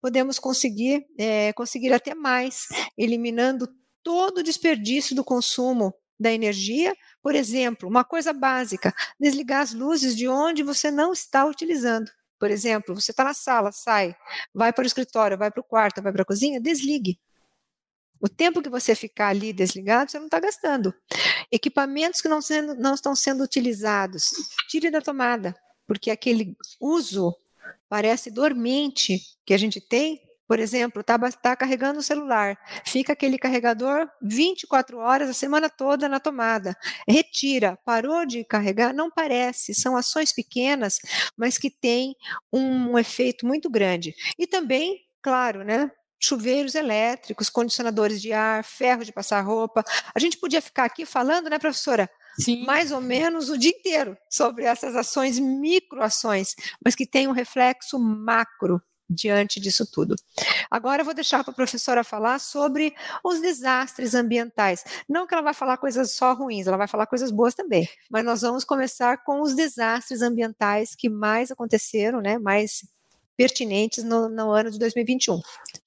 podemos 0.00 0.38
conseguir, 0.38 1.06
é, 1.18 1.52
conseguir 1.52 1.92
até 1.92 2.14
mais, 2.14 2.68
eliminando 2.96 3.68
todo 4.02 4.38
o 4.38 4.42
desperdício 4.42 5.14
do 5.16 5.24
consumo 5.24 5.94
da 6.18 6.32
energia. 6.32 6.94
Por 7.22 7.34
exemplo, 7.34 7.88
uma 7.88 8.04
coisa 8.04 8.32
básica: 8.32 8.94
desligar 9.18 9.62
as 9.62 9.72
luzes 9.72 10.16
de 10.16 10.28
onde 10.28 10.62
você 10.62 10.90
não 10.90 11.12
está 11.12 11.44
utilizando. 11.44 12.10
Por 12.38 12.50
exemplo, 12.50 12.94
você 12.94 13.10
está 13.10 13.24
na 13.24 13.34
sala, 13.34 13.72
sai, 13.72 14.14
vai 14.52 14.72
para 14.72 14.82
o 14.82 14.86
escritório, 14.86 15.38
vai 15.38 15.50
para 15.50 15.60
o 15.60 15.64
quarto, 15.64 16.02
vai 16.02 16.12
para 16.12 16.22
a 16.22 16.26
cozinha, 16.26 16.60
desligue. 16.60 17.18
O 18.20 18.28
tempo 18.28 18.62
que 18.62 18.68
você 18.68 18.94
ficar 18.94 19.28
ali 19.28 19.52
desligado, 19.52 20.10
você 20.10 20.18
não 20.18 20.26
está 20.26 20.40
gastando. 20.40 20.94
Equipamentos 21.50 22.20
que 22.20 22.28
não, 22.28 22.40
sendo, 22.40 22.74
não 22.74 22.94
estão 22.94 23.14
sendo 23.14 23.42
utilizados, 23.42 24.30
tire 24.68 24.90
da 24.90 25.00
tomada, 25.00 25.54
porque 25.86 26.10
aquele 26.10 26.56
uso 26.80 27.34
parece 27.88 28.30
dormente 28.30 29.20
que 29.44 29.54
a 29.54 29.58
gente 29.58 29.80
tem 29.80 30.20
por 30.46 30.58
exemplo, 30.58 31.00
está 31.00 31.18
tá 31.18 31.56
carregando 31.56 32.00
o 32.00 32.02
celular, 32.02 32.58
fica 32.84 33.12
aquele 33.14 33.38
carregador 33.38 34.08
24 34.20 34.98
horas 34.98 35.28
a 35.30 35.32
semana 35.32 35.70
toda 35.70 36.08
na 36.08 36.20
tomada. 36.20 36.76
Retira, 37.08 37.78
parou 37.84 38.26
de 38.26 38.44
carregar, 38.44 38.92
não 38.92 39.10
parece, 39.10 39.74
são 39.74 39.96
ações 39.96 40.32
pequenas, 40.32 40.98
mas 41.36 41.56
que 41.56 41.70
têm 41.70 42.14
um 42.52 42.98
efeito 42.98 43.46
muito 43.46 43.70
grande. 43.70 44.14
E 44.38 44.46
também, 44.46 45.00
claro, 45.22 45.64
né? 45.64 45.90
Chuveiros 46.20 46.74
elétricos, 46.74 47.50
condicionadores 47.50 48.20
de 48.20 48.32
ar, 48.32 48.64
ferro 48.64 49.04
de 49.04 49.12
passar 49.12 49.40
roupa. 49.40 49.82
A 50.14 50.18
gente 50.18 50.38
podia 50.38 50.60
ficar 50.62 50.84
aqui 50.84 51.06
falando, 51.06 51.48
né, 51.50 51.58
professora? 51.58 52.08
Sim. 52.38 52.64
mais 52.64 52.92
ou 52.92 53.00
menos 53.00 53.48
o 53.48 53.58
dia 53.58 53.70
inteiro 53.70 54.16
sobre 54.30 54.64
essas 54.64 54.96
ações, 54.96 55.38
microações, 55.38 56.54
mas 56.84 56.94
que 56.94 57.06
têm 57.06 57.28
um 57.28 57.32
reflexo 57.32 57.98
macro 57.98 58.80
diante 59.08 59.60
disso 59.60 59.86
tudo. 59.90 60.16
Agora 60.70 61.02
eu 61.02 61.04
vou 61.04 61.14
deixar 61.14 61.44
para 61.44 61.52
a 61.52 61.54
professora 61.54 62.02
falar 62.02 62.38
sobre 62.38 62.94
os 63.22 63.40
desastres 63.40 64.14
ambientais. 64.14 64.84
Não 65.08 65.26
que 65.26 65.34
ela 65.34 65.42
vai 65.42 65.54
falar 65.54 65.76
coisas 65.76 66.12
só 66.12 66.32
ruins, 66.32 66.66
ela 66.66 66.76
vai 66.76 66.88
falar 66.88 67.06
coisas 67.06 67.30
boas 67.30 67.54
também. 67.54 67.88
Mas 68.10 68.24
nós 68.24 68.40
vamos 68.42 68.64
começar 68.64 69.22
com 69.22 69.40
os 69.40 69.54
desastres 69.54 70.22
ambientais 70.22 70.94
que 70.94 71.08
mais 71.08 71.50
aconteceram, 71.50 72.20
né? 72.20 72.38
Mais 72.38 72.82
pertinentes 73.36 74.04
no, 74.04 74.28
no 74.28 74.50
ano 74.50 74.70
de 74.70 74.78
2021. 74.78 75.40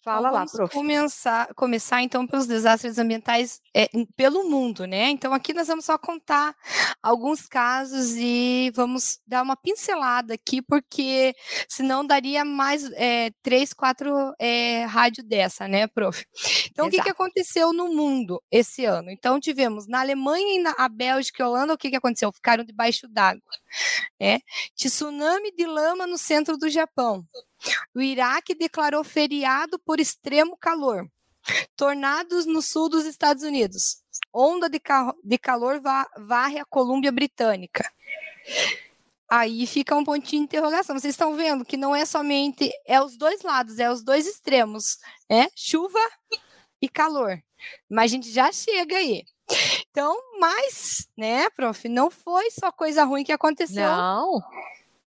Fala 0.03 0.29
então, 0.29 0.39
lá, 0.39 0.45
prof. 0.45 0.73
Começar, 0.73 1.53
começar 1.53 2.01
então 2.01 2.25
pelos 2.25 2.47
desastres 2.47 2.97
ambientais 2.97 3.59
é, 3.75 3.89
pelo 4.15 4.49
mundo, 4.49 4.85
né? 4.85 5.09
Então 5.09 5.33
aqui 5.33 5.53
nós 5.53 5.67
vamos 5.67 5.85
só 5.85 5.97
contar 5.97 6.55
alguns 7.03 7.45
casos 7.45 8.15
e 8.15 8.71
vamos 8.73 9.19
dar 9.27 9.43
uma 9.43 9.55
pincelada 9.55 10.33
aqui, 10.33 10.61
porque 10.61 11.35
senão 11.67 12.05
daria 12.05 12.45
mais 12.45 12.89
é, 12.93 13.31
três, 13.43 13.73
quatro 13.73 14.33
é, 14.39 14.85
rádio 14.85 15.23
dessa, 15.23 15.67
né, 15.67 15.87
prof? 15.87 16.25
Então 16.71 16.85
Exato. 16.85 16.87
o 16.87 16.89
que, 16.91 17.03
que 17.03 17.09
aconteceu 17.09 17.73
no 17.73 17.93
mundo 17.93 18.41
esse 18.51 18.85
ano? 18.85 19.09
Então 19.11 19.39
tivemos 19.39 19.87
na 19.87 19.99
Alemanha 19.99 20.55
e 20.55 20.59
na 20.59 20.87
Bélgica 20.89 21.43
e 21.43 21.45
Holanda, 21.45 21.73
o 21.73 21.77
que, 21.77 21.89
que 21.89 21.95
aconteceu? 21.95 22.31
Ficaram 22.31 22.63
debaixo 22.63 23.07
d'água, 23.07 23.41
né? 24.19 24.39
Tsunami 24.75 25.51
de 25.51 25.65
lama 25.65 26.07
no 26.07 26.17
centro 26.17 26.57
do 26.57 26.69
Japão. 26.69 27.25
O 27.93 28.01
Iraque 28.01 28.55
declarou 28.55 29.03
feriado 29.03 29.79
por 29.79 29.99
extremo 29.99 30.57
calor. 30.57 31.09
Tornados 31.75 32.45
no 32.45 32.61
sul 32.61 32.89
dos 32.89 33.05
Estados 33.05 33.43
Unidos. 33.43 34.01
Onda 34.33 34.69
de, 34.69 34.79
ca 34.79 35.13
de 35.23 35.37
calor 35.37 35.81
varre 36.17 36.59
a 36.59 36.65
Colômbia 36.65 37.11
Britânica. 37.11 37.89
Aí 39.29 39.65
fica 39.67 39.95
um 39.95 40.03
pontinho 40.03 40.41
de 40.41 40.45
interrogação. 40.45 40.97
Vocês 40.97 41.13
estão 41.13 41.35
vendo 41.35 41.65
que 41.65 41.77
não 41.77 41.95
é 41.95 42.05
somente 42.05 42.71
é 42.85 43.01
os 43.01 43.17
dois 43.17 43.41
lados, 43.41 43.79
é 43.79 43.91
os 43.91 44.03
dois 44.03 44.25
extremos, 44.25 44.97
né? 45.29 45.47
Chuva 45.55 45.99
e 46.81 46.87
calor. 46.87 47.41
Mas 47.89 48.11
a 48.11 48.15
gente 48.15 48.31
já 48.31 48.51
chega 48.51 48.95
aí. 48.95 49.23
Então, 49.89 50.15
mas, 50.39 51.07
né, 51.17 51.49
prof, 51.49 51.87
não 51.89 52.11
foi 52.11 52.51
só 52.51 52.71
coisa 52.71 53.03
ruim 53.03 53.23
que 53.23 53.31
aconteceu. 53.31 53.87
Não 53.87 54.41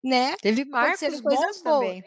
né? 0.05 0.35
Teve 0.39 0.63
marcos 0.63 1.19
bons 1.19 1.61
também. 1.61 2.03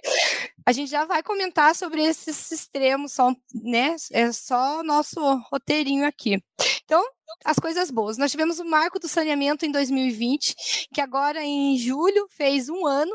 A 0.64 0.70
gente 0.70 0.88
já 0.88 1.04
vai 1.04 1.20
comentar 1.22 1.74
sobre 1.74 2.02
esses 2.02 2.52
extremos, 2.52 3.12
só, 3.12 3.34
né? 3.52 3.96
É 4.12 4.30
só 4.30 4.82
nosso 4.84 5.20
roteirinho 5.50 6.06
aqui. 6.06 6.40
Então, 6.84 7.04
as 7.44 7.58
coisas 7.58 7.90
boas. 7.90 8.16
Nós 8.16 8.30
tivemos 8.30 8.61
o 8.61 8.64
marco 8.64 9.00
do 9.00 9.08
saneamento 9.08 9.66
em 9.66 9.72
2020, 9.72 10.88
que 10.94 11.00
agora 11.00 11.42
em 11.42 11.76
julho 11.76 12.28
fez 12.30 12.68
um 12.68 12.87
ano. 12.87 13.12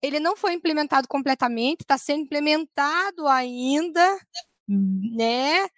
Ele 0.00 0.20
não 0.20 0.36
foi 0.36 0.54
implementado 0.54 1.08
completamente, 1.08 1.80
está 1.80 1.98
sendo 1.98 2.22
implementado 2.22 3.26
ainda, 3.26 4.18
né? 4.72 5.68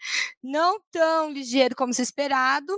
Não 0.43 0.79
tão 0.91 1.31
ligeiro 1.31 1.75
como 1.77 1.93
se 1.93 2.03
esperado, 2.03 2.73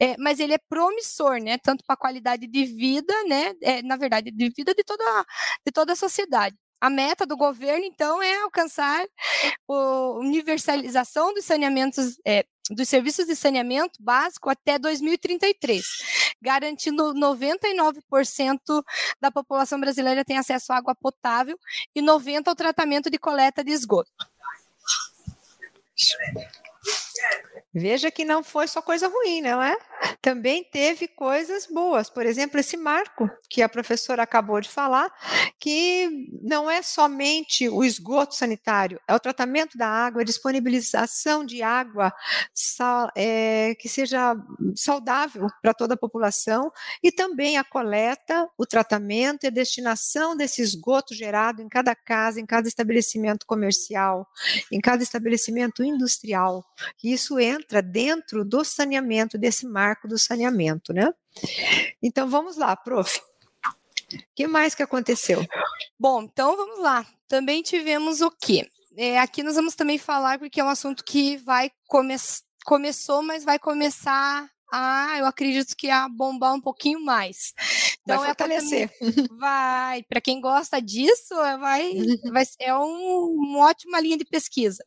é, 0.00 0.16
mas 0.18 0.40
ele 0.40 0.54
é 0.54 0.58
promissor, 0.68 1.38
né? 1.42 1.58
Tanto 1.58 1.84
para 1.86 1.94
a 1.94 1.98
qualidade 1.98 2.46
de 2.46 2.64
vida, 2.64 3.14
né? 3.24 3.54
É, 3.62 3.82
na 3.82 3.96
verdade, 3.96 4.30
de 4.30 4.50
vida 4.50 4.74
de 4.74 4.84
toda, 4.84 5.04
de 5.66 5.72
toda 5.72 5.92
a 5.92 5.96
sociedade. 5.96 6.56
A 6.80 6.90
meta 6.90 7.24
do 7.24 7.36
governo, 7.36 7.84
então, 7.84 8.22
é 8.22 8.42
alcançar 8.42 9.06
a 9.70 10.10
universalização 10.18 11.32
dos 11.32 11.44
saneamentos, 11.44 12.18
é, 12.26 12.44
dos 12.70 12.88
serviços 12.88 13.26
de 13.26 13.34
saneamento 13.34 14.02
básico 14.02 14.50
até 14.50 14.78
2033, 14.78 15.84
garantindo 16.42 17.14
99% 17.14 18.58
da 19.20 19.30
população 19.30 19.80
brasileira 19.80 20.24
tem 20.24 20.36
acesso 20.36 20.72
à 20.72 20.76
água 20.76 20.94
potável 20.94 21.58
e 21.94 22.02
90% 22.02 22.48
ao 22.48 22.54
tratamento 22.54 23.10
de 23.10 23.18
coleta 23.18 23.64
de 23.64 23.70
esgoto. 23.72 24.33
Sweet. 25.96 26.48
Veja 27.74 28.08
que 28.08 28.24
não 28.24 28.44
foi 28.44 28.68
só 28.68 28.80
coisa 28.80 29.08
ruim, 29.08 29.42
não 29.42 29.60
é? 29.60 29.76
Também 30.22 30.62
teve 30.62 31.08
coisas 31.08 31.66
boas. 31.66 32.08
Por 32.08 32.24
exemplo, 32.24 32.60
esse 32.60 32.76
marco 32.76 33.28
que 33.50 33.62
a 33.62 33.68
professora 33.68 34.22
acabou 34.22 34.60
de 34.60 34.68
falar, 34.68 35.12
que 35.58 36.08
não 36.40 36.70
é 36.70 36.82
somente 36.82 37.68
o 37.68 37.82
esgoto 37.82 38.34
sanitário, 38.34 39.00
é 39.08 39.14
o 39.14 39.18
tratamento 39.18 39.76
da 39.76 39.88
água, 39.88 40.22
a 40.22 40.24
disponibilização 40.24 41.44
de 41.44 41.62
água 41.62 42.12
é, 43.16 43.74
que 43.74 43.88
seja 43.88 44.36
saudável 44.76 45.48
para 45.60 45.74
toda 45.74 45.94
a 45.94 45.96
população 45.96 46.70
e 47.02 47.10
também 47.10 47.58
a 47.58 47.64
coleta, 47.64 48.48
o 48.56 48.64
tratamento 48.64 49.44
e 49.44 49.46
a 49.48 49.50
destinação 49.50 50.36
desse 50.36 50.62
esgoto 50.62 51.12
gerado 51.12 51.60
em 51.60 51.68
cada 51.68 51.94
casa, 51.94 52.40
em 52.40 52.46
cada 52.46 52.68
estabelecimento 52.68 53.46
comercial, 53.46 54.28
em 54.70 54.80
cada 54.80 55.02
estabelecimento 55.02 55.82
industrial. 55.82 56.64
Isso 57.02 57.38
entra 57.40 57.63
entra 57.64 57.82
dentro 57.82 58.44
do 58.44 58.64
saneamento, 58.64 59.38
desse 59.38 59.66
marco 59.66 60.06
do 60.06 60.18
saneamento, 60.18 60.92
né? 60.92 61.12
Então 62.02 62.28
vamos 62.28 62.56
lá, 62.56 62.76
prof. 62.76 63.20
O 64.12 64.18
que 64.34 64.46
mais 64.46 64.74
que 64.74 64.82
aconteceu? 64.82 65.44
Bom, 65.98 66.22
então 66.22 66.56
vamos 66.56 66.78
lá. 66.80 67.06
Também 67.26 67.62
tivemos 67.62 68.20
o 68.20 68.30
quê? 68.30 68.68
É, 68.96 69.18
aqui 69.18 69.42
nós 69.42 69.56
vamos 69.56 69.74
também 69.74 69.98
falar, 69.98 70.38
porque 70.38 70.60
é 70.60 70.64
um 70.64 70.68
assunto 70.68 71.04
que 71.04 71.36
vai 71.38 71.70
começar 71.88 72.42
começou, 72.64 73.22
mas 73.22 73.44
vai 73.44 73.58
começar 73.58 74.48
a, 74.72 75.18
eu 75.18 75.26
acredito 75.26 75.76
que 75.76 75.90
a 75.90 76.08
bombar 76.08 76.54
um 76.54 76.60
pouquinho 76.60 76.98
mais. 76.98 77.52
Então 78.02 78.18
vai 78.18 78.26
é 78.26 78.28
fortalecer. 78.30 78.90
Vai, 79.38 80.02
para 80.04 80.20
quem 80.20 80.40
gosta 80.40 80.80
disso, 80.80 81.34
é, 81.34 81.56
vai, 81.56 81.92
vai 82.32 82.44
é 82.60 82.74
um, 82.74 83.34
uma 83.36 83.66
ótima 83.66 84.00
linha 84.00 84.16
de 84.16 84.24
pesquisa 84.24 84.84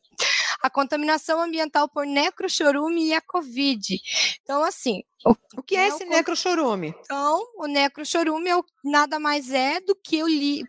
a 0.62 0.70
contaminação 0.70 1.40
ambiental 1.40 1.88
por 1.88 2.06
necrochorume 2.06 3.08
e 3.08 3.14
a 3.14 3.20
Covid. 3.20 4.00
Então, 4.42 4.62
assim. 4.64 5.02
O, 5.24 5.34
o 5.56 5.62
que 5.62 5.76
é, 5.76 5.84
é 5.84 5.88
esse 5.88 6.04
o, 6.04 6.08
necrochorume? 6.08 6.94
Então, 7.00 7.40
o 7.56 7.66
necrochorume 7.66 8.50
é 8.50 8.60
nada 8.84 9.18
mais 9.18 9.50
é 9.50 9.80
do 9.80 9.94
que 9.94 10.22
o 10.22 10.28
li, 10.28 10.64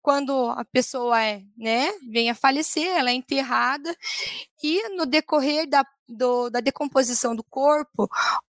quando 0.00 0.32
a 0.50 0.64
pessoa 0.64 1.22
é, 1.22 1.42
né, 1.56 1.92
vem 2.10 2.30
a 2.30 2.34
falecer, 2.34 2.86
ela 2.86 3.10
é 3.10 3.14
enterrada 3.14 3.94
e 4.62 4.88
no 4.90 5.04
decorrer 5.04 5.68
da, 5.68 5.84
do, 6.08 6.48
da 6.50 6.60
decomposição 6.60 7.36
do 7.36 7.44
corpo, 7.44 8.08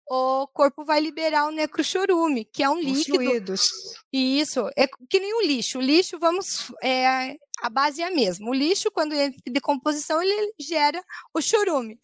o 0.10 0.48
corpo 0.48 0.86
vai 0.86 1.00
liberar 1.00 1.48
o 1.48 1.52
necrochorume, 1.52 2.46
que 2.46 2.64
é 2.64 2.70
um 2.70 2.78
Os 2.78 2.86
líquido. 2.86 3.18
Fluidos. 3.18 3.70
Isso, 4.12 4.70
é 4.78 4.88
que 5.10 5.20
nem 5.20 5.34
o 5.34 5.42
lixo. 5.42 5.80
O 5.80 5.82
lixo, 5.82 6.18
vamos, 6.20 6.72
é, 6.82 7.36
a 7.62 7.70
base 7.70 8.02
é 8.02 8.06
a 8.06 8.12
mesma. 8.12 8.50
O 8.50 8.54
lixo, 8.54 8.92
quando 8.92 9.14
entra 9.14 9.40
em 9.46 9.52
decomposição, 9.52 10.22
ele 10.22 10.54
gera 10.60 11.04
o 11.34 11.42
chorume. 11.42 12.00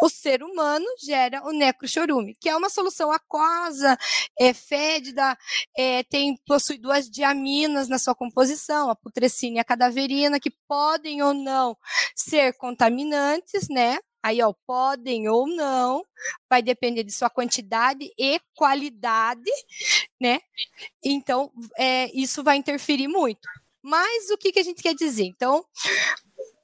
O 0.00 0.08
ser 0.08 0.42
humano 0.42 0.86
gera 0.98 1.42
o 1.44 1.52
necrochorume, 1.52 2.34
que 2.40 2.48
é 2.48 2.56
uma 2.56 2.68
solução 2.68 3.10
aquosa, 3.10 3.96
é 4.38 4.52
fédida, 4.52 5.36
é, 5.76 6.02
tem, 6.04 6.36
possui 6.46 6.78
duas 6.78 7.08
diaminas 7.08 7.88
na 7.88 7.98
sua 7.98 8.14
composição, 8.14 8.90
a 8.90 8.96
putrescina 8.96 9.56
e 9.56 9.60
a 9.60 9.64
cadaverina, 9.64 10.40
que 10.40 10.50
podem 10.68 11.22
ou 11.22 11.34
não 11.34 11.76
ser 12.14 12.54
contaminantes, 12.54 13.68
né? 13.68 13.98
Aí, 14.22 14.42
ó, 14.42 14.52
podem 14.66 15.28
ou 15.28 15.46
não, 15.46 16.04
vai 16.50 16.60
depender 16.60 17.04
de 17.04 17.12
sua 17.12 17.30
quantidade 17.30 18.10
e 18.18 18.40
qualidade, 18.56 19.50
né? 20.20 20.40
Então, 21.04 21.52
é, 21.78 22.10
isso 22.12 22.42
vai 22.42 22.56
interferir 22.56 23.06
muito. 23.06 23.48
Mas 23.86 24.30
o 24.30 24.36
que, 24.36 24.50
que 24.50 24.58
a 24.58 24.64
gente 24.64 24.82
quer 24.82 24.96
dizer? 24.96 25.26
Então, 25.26 25.64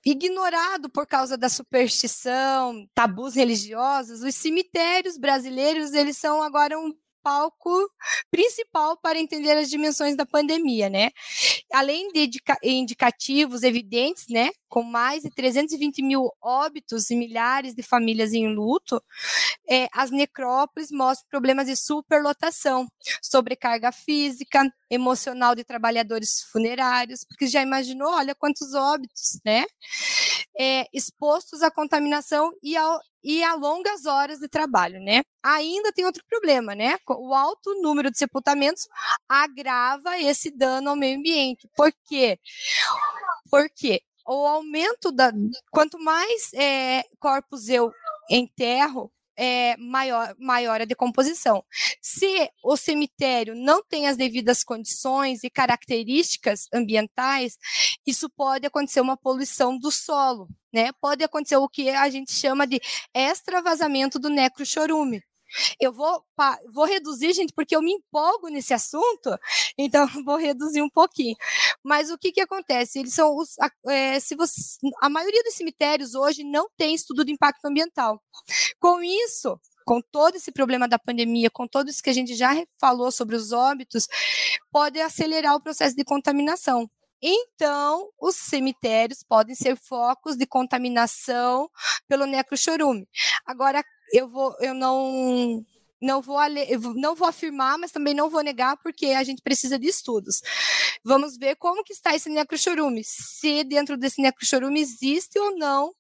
ignorado 0.05 0.91
por 0.91 1.07
causa 1.07 1.39
da 1.39 1.49
superstição, 1.49 2.85
tabus 2.93 3.37
religiosos, 3.37 4.23
os 4.23 4.35
cemitérios 4.35 5.17
brasileiros 5.17 5.93
eles 5.93 6.17
são 6.17 6.43
agora 6.43 6.77
um 6.77 6.93
palco 7.23 7.71
principal 8.31 8.97
para 8.97 9.19
entender 9.19 9.53
as 9.53 9.71
dimensões 9.71 10.17
da 10.17 10.27
pandemia, 10.27 10.89
né? 10.91 11.11
Além 11.73 12.09
de 12.13 12.31
indicativos 12.63 13.63
evidentes, 13.63 14.27
né, 14.29 14.51
com 14.69 14.83
mais 14.83 15.23
de 15.23 15.31
320 15.31 16.03
mil 16.03 16.31
óbitos 16.43 17.11
e 17.11 17.17
milhares 17.17 17.75
de 17.75 17.83
famílias 17.83 18.33
em 18.33 18.55
luto, 18.55 19.03
é, 19.69 19.89
as 19.93 20.11
necrópolis 20.11 20.91
mostram 20.91 21.27
problemas 21.31 21.67
de 21.67 21.77
superlotação, 21.77 22.87
sobrecarga 23.23 23.93
física, 23.93 24.63
emocional 24.91 25.55
de 25.55 25.65
trabalhadores 25.65 26.43
funerários, 26.51 27.25
porque 27.25 27.47
já 27.47 27.63
imaginou, 27.63 28.13
olha 28.13 28.35
quantos 28.35 28.75
óbitos, 28.75 29.41
né? 29.45 29.65
É, 30.59 30.87
expostos 30.93 31.63
à 31.63 31.71
contaminação 31.71 32.53
e, 32.63 32.77
ao, 32.77 33.01
e 33.25 33.43
a 33.43 33.55
longas 33.55 34.05
horas 34.05 34.39
de 34.39 34.49
trabalho, 34.49 35.01
né? 35.01 35.23
Ainda 35.43 35.93
tem 35.93 36.05
outro 36.05 36.23
problema, 36.29 36.75
né? 36.75 36.97
O 37.09 37.35
alto 37.35 37.75
número 37.81 38.11
de 38.11 38.19
sepultamentos 38.19 38.87
agrava 39.29 40.19
esse 40.19 40.51
dano 40.51 40.91
ao 40.91 40.97
meio 40.97 41.19
ambiente. 41.19 41.69
Por 41.77 41.93
quê? 42.07 42.39
Porque 43.51 44.03
o 44.27 44.47
aumento 44.47 45.11
da. 45.11 45.33
Quanto 45.71 45.99
mais 45.99 46.53
é, 46.55 47.05
corpos 47.19 47.69
eu 47.69 47.93
enterro, 48.31 49.13
é, 49.45 49.77
maior, 49.77 50.37
maior 50.39 50.81
a 50.81 50.85
decomposição. 50.85 51.65
Se 52.01 52.49
o 52.63 52.77
cemitério 52.77 53.57
não 53.57 53.83
tem 53.83 54.07
as 54.07 54.17
devidas 54.17 54.63
condições 54.63 55.43
e 55.43 55.51
características 55.51 56.69
ambientais, 56.73 57.59
isso 58.07 58.31
pode 58.31 58.69
acontecer 58.69 59.01
uma 59.01 59.17
poluição 59.17 59.77
do 59.77 59.91
solo, 59.91 60.49
né? 60.73 60.91
Pode 61.01 61.25
acontecer 61.25 61.57
o 61.57 61.69
que 61.69 61.91
a 61.91 62.09
gente 62.09 62.33
chama 62.33 62.65
de 62.69 62.81
extravasamento 63.13 64.17
do 64.17 64.31
necrochorume. 64.31 65.21
Eu 65.81 65.93
vou, 65.93 66.25
vou 66.73 66.85
reduzir, 66.85 67.33
gente, 67.35 67.53
porque 67.53 67.75
eu 67.75 67.83
me 67.83 67.93
empolgo 67.93 68.49
nesse 68.49 68.73
assunto, 68.73 69.37
então 69.77 70.07
vou 70.25 70.37
reduzir 70.37 70.83
um 70.83 70.89
pouquinho. 70.89 71.37
Mas 71.85 72.11
o 72.11 72.19
que, 72.19 72.33
que 72.33 72.41
acontece? 72.41 72.99
Eles 72.99 73.15
são 73.15 73.37
os, 73.37 73.57
é, 73.89 74.21
se 74.21 74.35
você, 74.35 74.79
a 75.01 75.09
maioria 75.09 75.43
dos 75.43 75.55
cemitérios 75.55 76.15
hoje 76.15 76.45
não 76.45 76.69
tem 76.77 76.95
estudo 76.95 77.25
de 77.25 77.33
impacto 77.33 77.65
ambiental. 77.65 78.23
Com 78.79 79.03
isso, 79.03 79.59
com 79.85 80.01
todo 80.01 80.37
esse 80.37 80.53
problema 80.53 80.89
da 80.89 80.99
pandemia, 80.99 81.51
com 81.51 81.67
tudo 81.67 81.91
isso 81.91 82.03
que 82.03 82.11
a 82.11 82.15
gente 82.15 82.35
já 82.35 82.51
falou 82.81 83.11
sobre 83.11 83.37
os 83.37 83.53
óbitos, 83.53 84.07
pode 84.71 85.01
acelerar 85.01 85.55
o 85.55 85.63
processo 85.63 85.97
de 85.97 86.05
contaminação. 86.05 86.89
Então, 87.21 88.11
os 88.21 88.35
cemitérios 88.35 89.23
podem 89.23 89.55
ser 89.55 89.77
focos 89.77 90.37
de 90.37 90.45
contaminação 90.45 91.71
pelo 92.09 92.27
necrochorume. 92.27 93.09
Agora, 93.47 93.85
eu 94.13 94.29
vou, 94.29 94.57
eu 94.61 94.75
não 94.75 95.65
não 96.03 96.21
vou, 96.21 96.39
não 96.95 97.15
vou 97.15 97.29
afirmar, 97.29 97.79
mas 97.79 97.93
também 97.93 98.13
não 98.13 98.29
vou 98.29 98.43
negar, 98.43 98.77
porque 98.83 99.07
a 99.07 99.23
gente 99.23 99.41
precisa 99.43 99.79
de 99.79 99.87
estudos. 99.87 100.43
Vamos 101.05 101.37
ver 101.37 101.57
como 101.57 101.85
que 101.85 101.93
está 101.93 102.15
esse 102.15 102.29
necrochorume, 102.29 103.03
se 103.05 103.65
dentro 103.65 103.97
desse 103.97 104.21
necrochorume 104.21 104.81
existe 104.81 105.39
ou 105.39 105.57
não 105.57 105.95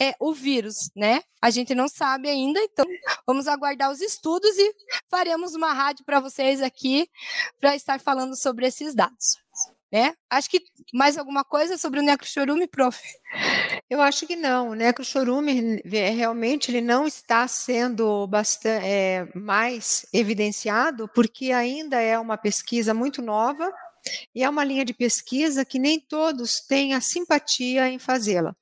é, 0.00 0.14
o 0.18 0.32
vírus, 0.32 0.90
né? 0.94 1.22
A 1.40 1.50
gente 1.50 1.74
não 1.74 1.88
sabe 1.88 2.28
ainda, 2.28 2.60
então 2.60 2.84
vamos 3.26 3.46
aguardar 3.46 3.90
os 3.90 4.00
estudos 4.00 4.56
e 4.58 4.74
faremos 5.08 5.54
uma 5.54 5.72
rádio 5.72 6.04
para 6.04 6.20
vocês 6.20 6.60
aqui 6.60 7.08
para 7.60 7.76
estar 7.76 8.00
falando 8.00 8.36
sobre 8.36 8.66
esses 8.66 8.94
dados. 8.94 9.43
Né? 9.92 10.12
Acho 10.28 10.50
que 10.50 10.60
mais 10.92 11.16
alguma 11.16 11.44
coisa 11.44 11.78
sobre 11.78 12.00
o 12.00 12.02
necrochorume, 12.02 12.66
prof? 12.66 13.00
Eu 13.88 14.00
acho 14.00 14.26
que 14.26 14.34
não. 14.34 14.70
O 14.70 14.74
necrochorume 14.74 15.80
realmente 15.84 16.70
ele 16.70 16.80
não 16.80 17.06
está 17.06 17.46
sendo 17.46 18.26
bastante 18.26 18.84
é, 18.84 19.28
mais 19.34 20.04
evidenciado 20.12 21.08
porque 21.14 21.52
ainda 21.52 22.00
é 22.00 22.18
uma 22.18 22.36
pesquisa 22.36 22.92
muito 22.92 23.22
nova 23.22 23.72
e 24.34 24.42
é 24.42 24.48
uma 24.48 24.64
linha 24.64 24.84
de 24.84 24.92
pesquisa 24.92 25.64
que 25.64 25.78
nem 25.78 26.00
todos 26.00 26.60
têm 26.60 26.94
a 26.94 27.00
simpatia 27.00 27.88
em 27.88 27.98
fazê-la. 27.98 28.54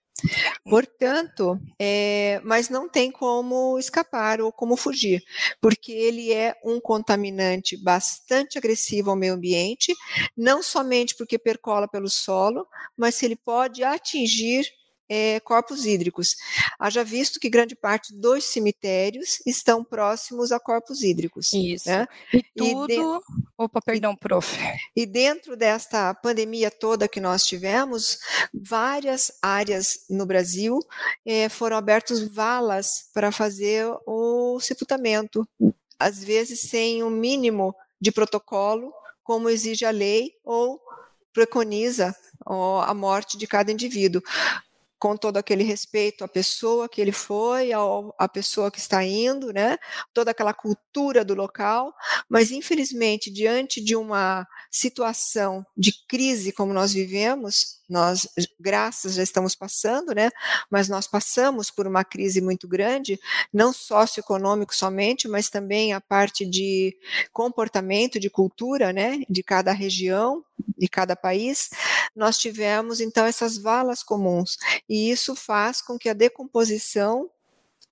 Portanto, 0.64 1.58
é, 1.78 2.40
mas 2.44 2.68
não 2.68 2.88
tem 2.88 3.10
como 3.10 3.78
escapar 3.78 4.40
ou 4.40 4.52
como 4.52 4.76
fugir, 4.76 5.22
porque 5.60 5.92
ele 5.92 6.32
é 6.32 6.54
um 6.64 6.80
contaminante 6.80 7.76
bastante 7.76 8.58
agressivo 8.58 9.10
ao 9.10 9.16
meio 9.16 9.34
ambiente, 9.34 9.94
não 10.36 10.62
somente 10.62 11.14
porque 11.16 11.38
percola 11.38 11.88
pelo 11.88 12.08
solo, 12.08 12.66
mas 12.96 13.22
ele 13.22 13.36
pode 13.36 13.82
atingir 13.82 14.66
é, 15.14 15.38
corpos 15.40 15.84
hídricos. 15.84 16.36
Haja 16.78 17.04
visto 17.04 17.38
que 17.38 17.50
grande 17.50 17.76
parte 17.76 18.14
dos 18.14 18.44
cemitérios 18.44 19.42
estão 19.44 19.84
próximos 19.84 20.50
a 20.50 20.58
corpos 20.58 21.02
hídricos. 21.02 21.52
Isso. 21.52 21.86
Né? 21.86 22.08
E 22.32 22.42
tudo. 22.56 22.90
E 22.90 22.96
de... 22.96 23.02
Opa, 23.58 23.82
perdão, 23.82 24.16
prof. 24.16 24.58
E 24.96 25.04
dentro 25.04 25.54
desta 25.54 26.14
pandemia 26.14 26.70
toda 26.70 27.06
que 27.06 27.20
nós 27.20 27.44
tivemos, 27.44 28.20
várias 28.54 29.30
áreas 29.42 30.06
no 30.08 30.24
Brasil 30.24 30.78
é, 31.26 31.50
foram 31.50 31.76
abertas 31.76 32.26
valas 32.26 33.10
para 33.12 33.30
fazer 33.30 33.86
o 34.06 34.58
sepultamento, 34.60 35.46
às 35.98 36.24
vezes 36.24 36.62
sem 36.62 37.02
o 37.02 37.08
um 37.08 37.10
mínimo 37.10 37.74
de 38.00 38.10
protocolo, 38.10 38.90
como 39.22 39.50
exige 39.50 39.84
a 39.84 39.90
lei 39.90 40.32
ou 40.42 40.80
preconiza 41.34 42.16
a 42.44 42.92
morte 42.92 43.38
de 43.38 43.46
cada 43.46 43.70
indivíduo 43.70 44.22
com 45.02 45.16
todo 45.16 45.36
aquele 45.36 45.64
respeito 45.64 46.22
à 46.22 46.28
pessoa 46.28 46.88
que 46.88 47.00
ele 47.00 47.10
foi, 47.10 47.72
ao, 47.72 48.14
à 48.16 48.28
pessoa 48.28 48.70
que 48.70 48.78
está 48.78 49.02
indo, 49.02 49.52
né? 49.52 49.76
Toda 50.14 50.30
aquela 50.30 50.54
cultura 50.54 51.24
do 51.24 51.34
local, 51.34 51.92
mas 52.28 52.52
infelizmente 52.52 53.28
diante 53.28 53.82
de 53.82 53.96
uma 53.96 54.46
situação 54.70 55.66
de 55.76 55.92
crise 56.06 56.52
como 56.52 56.72
nós 56.72 56.92
vivemos, 56.92 57.81
nós, 57.92 58.26
graças, 58.58 59.14
já 59.14 59.22
estamos 59.22 59.54
passando, 59.54 60.14
né? 60.14 60.30
Mas 60.70 60.88
nós 60.88 61.06
passamos 61.06 61.70
por 61.70 61.86
uma 61.86 62.02
crise 62.02 62.40
muito 62.40 62.66
grande, 62.66 63.20
não 63.52 63.70
socioeconômico 63.70 64.74
somente, 64.74 65.28
mas 65.28 65.50
também 65.50 65.92
a 65.92 66.00
parte 66.00 66.46
de 66.46 66.96
comportamento, 67.32 68.18
de 68.18 68.30
cultura, 68.30 68.94
né? 68.94 69.20
De 69.28 69.42
cada 69.42 69.72
região, 69.72 70.42
de 70.78 70.88
cada 70.88 71.14
país. 71.14 71.68
Nós 72.16 72.38
tivemos 72.38 72.98
então 72.98 73.26
essas 73.26 73.58
valas 73.58 74.02
comuns 74.02 74.56
e 74.88 75.10
isso 75.10 75.36
faz 75.36 75.82
com 75.82 75.98
que 75.98 76.08
a 76.08 76.14
decomposição 76.14 77.30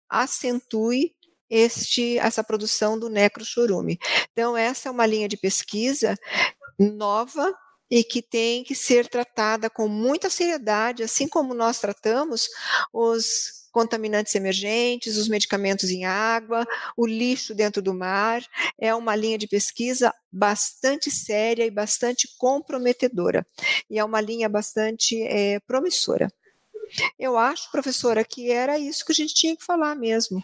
acentue 0.08 1.14
este, 1.50 2.16
essa 2.18 2.42
produção 2.42 2.98
do 2.98 3.10
necrochorume. 3.10 3.98
Então, 4.32 4.56
essa 4.56 4.88
é 4.88 4.92
uma 4.92 5.04
linha 5.04 5.28
de 5.28 5.36
pesquisa 5.36 6.16
nova 6.78 7.54
e 7.90 8.04
que 8.04 8.22
tem 8.22 8.62
que 8.62 8.74
ser 8.74 9.08
tratada 9.08 9.68
com 9.68 9.88
muita 9.88 10.30
seriedade, 10.30 11.02
assim 11.02 11.26
como 11.26 11.54
nós 11.54 11.80
tratamos 11.80 12.48
os 12.92 13.60
contaminantes 13.72 14.34
emergentes, 14.34 15.16
os 15.16 15.28
medicamentos 15.28 15.90
em 15.90 16.04
água, 16.04 16.66
o 16.96 17.06
lixo 17.06 17.54
dentro 17.54 17.80
do 17.80 17.94
mar. 17.94 18.42
É 18.78 18.94
uma 18.94 19.16
linha 19.16 19.38
de 19.38 19.46
pesquisa 19.46 20.14
bastante 20.30 21.10
séria 21.10 21.64
e 21.64 21.70
bastante 21.70 22.28
comprometedora. 22.38 23.46
E 23.88 23.98
é 23.98 24.04
uma 24.04 24.20
linha 24.20 24.48
bastante 24.48 25.20
é, 25.22 25.60
promissora. 25.60 26.28
Eu 27.18 27.38
acho, 27.38 27.70
professora, 27.70 28.24
que 28.24 28.50
era 28.50 28.78
isso 28.78 29.04
que 29.04 29.12
a 29.12 29.14
gente 29.14 29.34
tinha 29.34 29.56
que 29.56 29.64
falar 29.64 29.94
mesmo. 29.94 30.42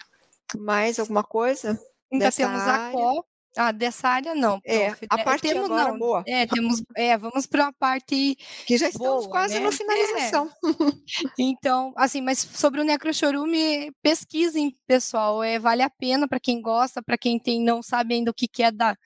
Mais 0.57 0.99
alguma 0.99 1.25
coisa? 1.25 1.79
Ainda 2.13 2.31
temos 2.31 2.61
área? 2.61 2.89
a 2.89 2.93
COP, 2.93 3.29
ah, 3.57 3.73
dessa 3.73 4.09
área 4.09 4.35
não. 4.35 4.61
É, 4.65 4.89
a 5.09 5.19
é, 5.19 5.25
parte 5.25 5.43
temos, 5.49 5.65
agora 5.65 5.93
não. 5.93 5.99
boa. 5.99 6.23
É, 6.27 6.47
temos, 6.47 6.83
é, 6.95 7.17
vamos 7.17 7.47
para 7.47 7.69
a 7.69 7.73
parte 7.73 8.37
que 8.67 8.77
já 8.77 8.89
estamos 8.89 9.25
boa, 9.25 9.31
quase 9.31 9.55
né? 9.55 9.61
na 9.61 9.73
finalização. 9.73 10.49
É. 10.49 11.27
Então, 11.39 11.93
assim, 11.97 12.21
mas 12.21 12.39
sobre 12.39 12.81
o 12.81 12.85
necrochorume, 12.85 13.93
pesquisem, 14.03 14.77
pessoal, 14.87 15.43
é 15.43 15.59
vale 15.59 15.83
a 15.83 15.91
pena 15.91 16.29
para 16.29 16.41
quem 16.41 16.61
gosta, 16.61 17.03
para 17.03 17.17
quem 17.17 17.39
tem 17.39 17.63
não 17.63 17.83
sabe 17.83 18.15
ainda 18.15 18.31
o 18.31 18.35
que, 18.35 18.47
que 18.47 18.63
é 18.63 18.71
da 18.71 18.97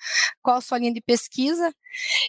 qual 0.42 0.56
a 0.56 0.60
sua 0.60 0.78
linha 0.78 0.92
de 0.92 1.00
pesquisa. 1.00 1.72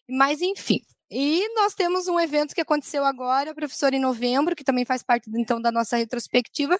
Mas 0.08 0.42
enfim, 0.42 0.80
e 1.12 1.54
nós 1.56 1.74
temos 1.76 2.08
um 2.08 2.20
evento 2.20 2.56
que 2.56 2.62
aconteceu 2.62 3.04
agora, 3.04 3.54
professor, 3.54 3.94
em 3.94 4.00
novembro, 4.00 4.56
que 4.56 4.64
também 4.64 4.86
faz 4.86 5.04
parte 5.04 5.30
então 5.36 5.62
da 5.62 5.72
nossa 5.72 5.98
retrospectiva, 5.98 6.80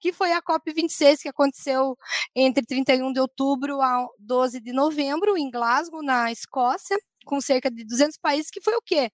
que 0.00 0.12
foi 0.12 0.32
a 0.32 0.40
COP26, 0.40 1.22
que 1.22 1.28
aconteceu 1.28 1.96
entre 2.34 2.64
31 2.64 3.12
de 3.12 3.20
outubro 3.20 3.80
a 3.80 4.06
12 4.18 4.60
de 4.60 4.72
novembro, 4.72 5.36
em 5.36 5.50
Glasgow, 5.50 6.02
na 6.02 6.30
Escócia 6.30 6.96
com 7.24 7.40
cerca 7.40 7.70
de 7.70 7.84
200 7.84 8.16
países, 8.18 8.50
que 8.50 8.60
foi 8.60 8.74
o 8.74 8.82
quê? 8.82 9.10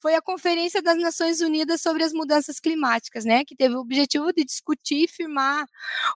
Foi 0.00 0.14
a 0.14 0.22
Conferência 0.22 0.82
das 0.82 0.98
Nações 0.98 1.40
Unidas 1.40 1.80
sobre 1.80 2.04
as 2.04 2.12
Mudanças 2.12 2.60
Climáticas, 2.60 3.24
né, 3.24 3.44
que 3.44 3.56
teve 3.56 3.74
o 3.74 3.80
objetivo 3.80 4.32
de 4.32 4.44
discutir 4.44 5.04
e 5.04 5.08
firmar 5.08 5.66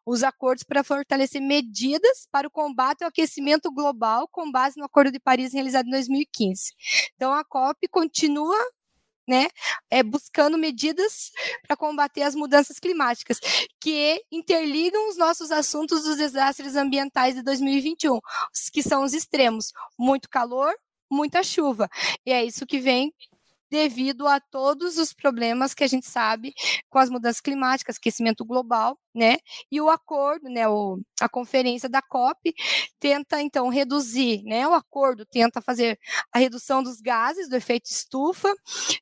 os 0.04 0.22
acordos 0.22 0.64
para 0.64 0.82
fortalecer 0.84 1.40
medidas 1.40 2.28
para 2.30 2.48
o 2.48 2.50
combate 2.50 3.02
ao 3.02 3.08
aquecimento 3.08 3.70
global 3.70 4.28
com 4.28 4.50
base 4.50 4.78
no 4.78 4.84
Acordo 4.84 5.10
de 5.10 5.20
Paris 5.20 5.52
realizado 5.52 5.86
em 5.86 5.90
2015. 5.90 6.72
Então 7.16 7.32
a 7.32 7.44
COP 7.44 7.88
continua 7.88 8.56
né, 9.26 9.48
é, 9.90 10.02
buscando 10.02 10.56
medidas 10.56 11.32
para 11.66 11.76
combater 11.76 12.22
as 12.22 12.34
mudanças 12.34 12.78
climáticas, 12.78 13.40
que 13.80 14.22
interligam 14.30 15.08
os 15.08 15.16
nossos 15.16 15.50
assuntos 15.50 16.04
dos 16.04 16.16
desastres 16.16 16.76
ambientais 16.76 17.34
de 17.34 17.42
2021, 17.42 18.20
que 18.72 18.82
são 18.82 19.02
os 19.02 19.12
extremos, 19.12 19.72
muito 19.98 20.28
calor, 20.28 20.72
muita 21.10 21.42
chuva. 21.42 21.88
E 22.24 22.32
é 22.32 22.44
isso 22.44 22.66
que 22.66 22.78
vem 22.78 23.12
devido 23.70 24.26
a 24.26 24.38
todos 24.40 24.96
os 24.96 25.12
problemas 25.12 25.74
que 25.74 25.82
a 25.82 25.86
gente 25.86 26.06
sabe 26.06 26.54
com 26.88 26.98
as 26.98 27.10
mudanças 27.10 27.40
climáticas, 27.40 27.96
aquecimento 27.96 28.44
global, 28.44 28.98
né? 29.14 29.38
E 29.70 29.80
o 29.80 29.90
acordo, 29.90 30.48
né, 30.48 30.68
o, 30.68 31.00
a 31.20 31.28
conferência 31.28 31.88
da 31.88 32.00
COP 32.00 32.54
tenta 33.00 33.42
então 33.42 33.68
reduzir, 33.68 34.42
né? 34.44 34.66
O 34.68 34.74
acordo 34.74 35.26
tenta 35.26 35.60
fazer 35.60 35.98
a 36.32 36.38
redução 36.38 36.82
dos 36.82 37.00
gases 37.00 37.48
do 37.48 37.56
efeito 37.56 37.86
estufa, 37.86 38.52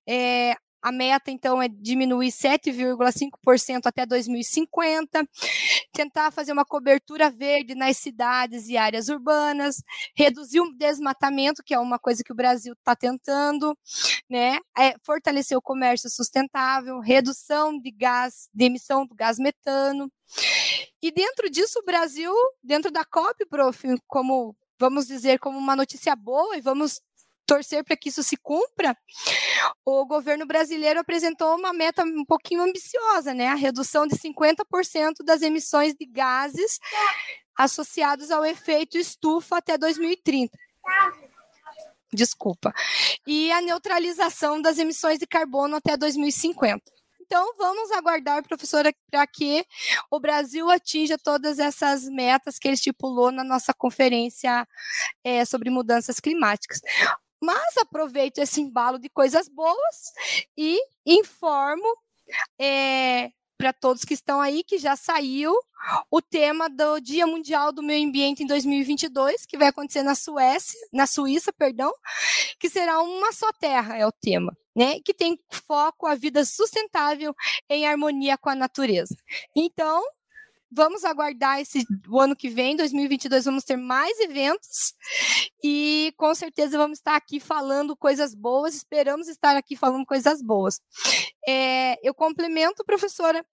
é, 0.09 0.57
a 0.85 0.93
meta, 0.93 1.31
então, 1.31 1.63
é 1.63 1.67
diminuir 1.67 2.31
7,5% 2.31 3.87
até 3.87 4.05
2050, 4.05 5.27
tentar 5.95 6.31
fazer 6.33 6.53
uma 6.53 6.65
cobertura 6.65 7.31
verde 7.31 7.75
nas 7.75 7.97
cidades 7.97 8.69
e 8.69 8.77
áreas 8.77 9.09
urbanas, 9.09 9.83
reduzir 10.15 10.61
o 10.61 10.73
desmatamento, 10.77 11.63
que 11.65 11.73
é 11.73 11.79
uma 11.79 11.99
coisa 11.99 12.23
que 12.25 12.33
o 12.33 12.35
Brasil 12.37 12.75
está 12.75 12.97
tentando, 12.97 13.77
né? 14.29 14.59
É, 14.77 14.95
fortalecer 15.03 15.57
o 15.57 15.63
comércio 15.63 16.11
sustentável, 16.11 16.99
redução 17.01 17.79
de 17.79 17.91
gás, 17.91 18.49
de 18.53 18.65
emissão 18.65 19.07
do 19.07 19.15
gás 19.15 19.39
metano. 19.39 20.11
E 21.01 21.13
dentro 21.13 21.49
disso, 21.49 21.79
o 21.79 21.85
Brasil, 21.85 22.33
dentro 22.63 22.91
da 22.91 23.05
COP, 23.05 23.47
prof, 23.47 23.83
como 24.07 24.57
vamos 24.79 25.07
dizer, 25.07 25.39
como 25.39 25.57
uma 25.57 25.77
notícia 25.77 26.17
boa, 26.17 26.57
e 26.57 26.61
vamos 26.61 27.01
torcer 27.47 27.85
para 27.85 27.97
que 27.97 28.09
isso 28.09 28.23
se 28.23 28.37
cumpra, 28.37 28.97
o 29.85 30.05
governo 30.07 30.47
brasileiro 30.47 31.01
apresentou 31.01 31.57
uma 31.57 31.73
meta 31.73 32.03
um 32.03 32.25
pouquinho 32.25 32.63
ambiciosa, 32.63 33.35
né? 33.35 33.49
A 33.49 33.55
redução 33.55 34.07
de 34.07 34.17
50% 34.17 35.25
das 35.25 35.43
emissões 35.43 35.95
de 35.95 36.07
gases 36.07 36.79
associados 37.57 38.31
ao 38.31 38.45
efeito 38.45 38.99
estufa 38.99 39.59
até 39.59 39.79
2030. 39.79 40.57
Desculpa. 42.13 42.73
E 43.27 43.51
a 43.53 43.61
neutralização 43.61 44.63
das 44.63 44.79
emissões 44.79 45.19
de 45.19 45.27
carbono 45.27 45.77
até 45.77 45.97
2050. 45.97 46.83
Então, 47.27 47.55
vamos 47.57 47.91
aguardar, 47.91 48.47
professora, 48.47 48.95
para 49.11 49.27
que 49.27 49.65
o 50.11 50.21
Brasil 50.21 50.71
atinja 50.71 51.17
todas 51.19 51.59
essas 51.59 52.05
metas 52.05 52.59
que 52.59 52.69
ele 52.69 52.75
estipulou 52.75 53.33
na 53.33 53.43
nossa 53.43 53.73
conferência 53.73 54.69
é, 55.25 55.45
sobre 55.45 55.71
mudanças 55.71 56.21
climáticas. 56.21 56.81
Mas 57.45 57.77
aproveito 57.77 58.39
esse 58.39 58.61
embalo 58.61 58.99
de 58.99 59.09
coisas 59.09 59.49
boas 59.49 60.13
e 60.57 60.81
informo 61.05 61.87
é, 62.59 63.31
para 63.59 63.73
todos 63.73 64.05
que 64.05 64.15
estão 64.15 64.41
aí 64.41 64.65
que 64.65 64.79
já 64.79 64.97
saiu 64.97 65.55
o 66.11 66.23
tema 66.23 66.69
do 66.69 66.99
Dia 67.01 67.27
Mundial 67.27 67.73
do 67.73 67.83
Meio 67.83 68.09
Ambiente 68.09 68.43
em 68.43 68.47
2022, 68.47 69.45
que 69.45 69.59
vai 69.59 69.69
acontecer 69.69 70.03
na 70.03 70.15
Suécia, 70.15 70.79
na 70.93 71.07
Suíça, 71.07 71.53
perdão, 71.53 71.93
que 72.59 72.71
será 72.71 73.01
uma 73.03 73.33
só 73.33 73.53
terra 73.53 73.97
é 73.97 74.07
o 74.07 74.13
tema, 74.13 74.57
né? 74.75 75.01
Que 75.01 75.13
tem 75.13 75.39
foco 75.51 76.07
a 76.07 76.15
vida 76.15 76.45
sustentável 76.45 77.35
em 77.69 77.87
harmonia 77.87 78.39
com 78.39 78.49
a 78.49 78.55
natureza. 78.55 79.15
Então, 79.55 80.03
vamos 80.71 81.05
aguardar 81.05 81.61
esse 81.61 81.85
o 82.09 82.21
ano 82.21 82.35
que 82.35 82.49
vem, 82.49 82.77
2022, 82.77 83.45
vamos 83.45 83.65
ter 83.65 83.77
mais 83.77 84.19
eventos 84.21 84.95
e 85.63 86.13
com 86.17 86.35
certeza 86.35 86.77
vamos 86.77 86.99
estar 86.99 87.17
aqui 87.17 87.41
falando 87.41 87.97
coisas 87.97 88.35
boas. 88.35 88.75
Esperamos 88.75 89.29
estar 89.29 89.57
aqui 89.57 89.77
falando 89.77 90.05
coisas 90.05 90.43
boas. 90.43 90.81
É, 91.47 91.97
eu 92.07 92.15
complemento, 92.15 92.85
professora, 92.85 93.45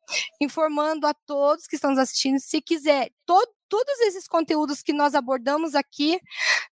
informando 0.41 1.05
a 1.05 1.13
todos 1.13 1.67
que 1.67 1.75
estão 1.75 1.91
nos 1.91 1.99
assistindo, 1.99 2.39
se 2.39 2.61
quiser, 2.61 3.11
todo, 3.25 3.51
todos 3.71 3.99
esses 4.01 4.27
conteúdos 4.27 4.83
que 4.83 4.91
nós 4.91 5.15
abordamos 5.15 5.75
aqui, 5.75 6.19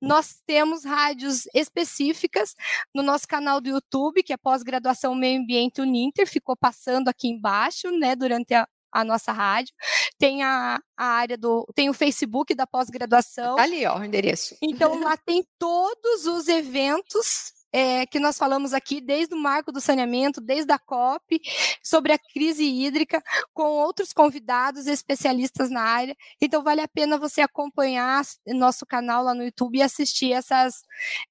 nós 0.01 0.41
temos 0.47 0.83
rádios 0.83 1.47
específicas 1.53 2.55
no 2.93 3.03
nosso 3.03 3.27
canal 3.27 3.61
do 3.61 3.69
YouTube, 3.69 4.23
que 4.23 4.33
é 4.33 4.37
pós-graduação 4.37 5.13
Meio 5.13 5.39
Ambiente 5.39 5.79
Uninter, 5.79 6.27
ficou 6.27 6.57
passando 6.57 7.07
aqui 7.07 7.27
embaixo, 7.27 7.91
né, 7.91 8.15
durante 8.15 8.55
a, 8.55 8.67
a 8.97 9.03
nossa 9.03 9.31
rádio, 9.31 9.73
tem 10.17 10.43
a, 10.43 10.79
a 10.97 11.05
área 11.05 11.37
do. 11.37 11.65
tem 11.75 11.89
o 11.89 11.93
Facebook 11.93 12.55
da 12.55 12.65
pós-graduação. 12.65 13.55
Tá 13.55 13.63
ali, 13.63 13.85
ó, 13.85 13.99
o 13.99 14.03
endereço. 14.03 14.55
Então 14.61 14.99
lá 15.01 15.15
tem 15.17 15.45
todos 15.59 16.25
os 16.25 16.47
eventos 16.47 17.53
é, 17.71 18.05
que 18.05 18.19
nós 18.19 18.37
falamos 18.37 18.73
aqui, 18.73 18.99
desde 18.99 19.35
o 19.35 19.37
marco 19.37 19.71
do 19.71 19.79
saneamento, 19.79 20.41
desde 20.41 20.71
a 20.71 20.79
COP, 20.79 21.39
sobre 21.83 22.13
a 22.13 22.17
crise 22.17 22.63
hídrica, 22.63 23.21
com 23.53 23.65
outros 23.65 24.13
convidados 24.13 24.87
especialistas 24.87 25.69
na 25.69 25.81
área. 25.81 26.15
Então, 26.41 26.63
vale 26.63 26.81
a 26.81 26.87
pena 26.87 27.19
você 27.19 27.41
acompanhar 27.41 28.23
nosso 28.47 28.85
canal 28.85 29.23
lá 29.23 29.33
no 29.33 29.43
YouTube 29.43 29.77
e 29.77 29.83
assistir 29.83 30.31
essas, 30.31 30.81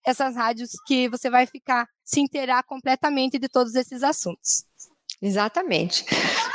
essas 0.04 0.36
rádios 0.36 0.72
que 0.86 1.08
você 1.08 1.28
vai 1.28 1.46
ficar, 1.46 1.88
se 2.04 2.20
inteirar 2.20 2.62
completamente 2.62 3.38
de 3.38 3.48
todos 3.48 3.74
esses 3.74 4.02
assuntos. 4.02 4.64
Exatamente. 5.20 6.04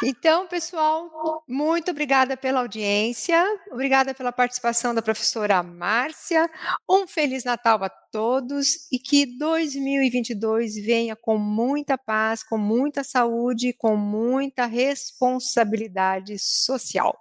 Então, 0.03 0.47
pessoal, 0.47 1.43
muito 1.47 1.91
obrigada 1.91 2.37
pela 2.37 2.59
audiência, 2.59 3.43
obrigada 3.71 4.13
pela 4.13 4.31
participação 4.31 4.93
da 4.93 5.01
professora 5.01 5.61
Márcia. 5.63 6.49
Um 6.89 7.07
Feliz 7.07 7.43
Natal 7.43 7.83
a 7.83 7.89
todos 7.89 8.87
e 8.91 8.99
que 8.99 9.37
2022 9.37 10.75
venha 10.75 11.15
com 11.15 11.37
muita 11.37 11.97
paz, 11.97 12.43
com 12.43 12.57
muita 12.57 13.03
saúde, 13.03 13.73
com 13.73 13.95
muita 13.95 14.65
responsabilidade 14.65 16.37
social. 16.39 17.17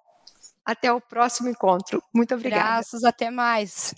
Até 0.64 0.92
o 0.92 1.00
próximo 1.00 1.48
encontro. 1.48 2.02
Muito 2.14 2.34
obrigada. 2.34 2.64
Graças, 2.64 3.02
até 3.02 3.30
mais. 3.30 3.94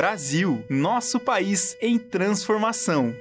Brasil, 0.00 0.64
nosso 0.66 1.20
país 1.20 1.76
em 1.78 1.98
transformação. 1.98 3.14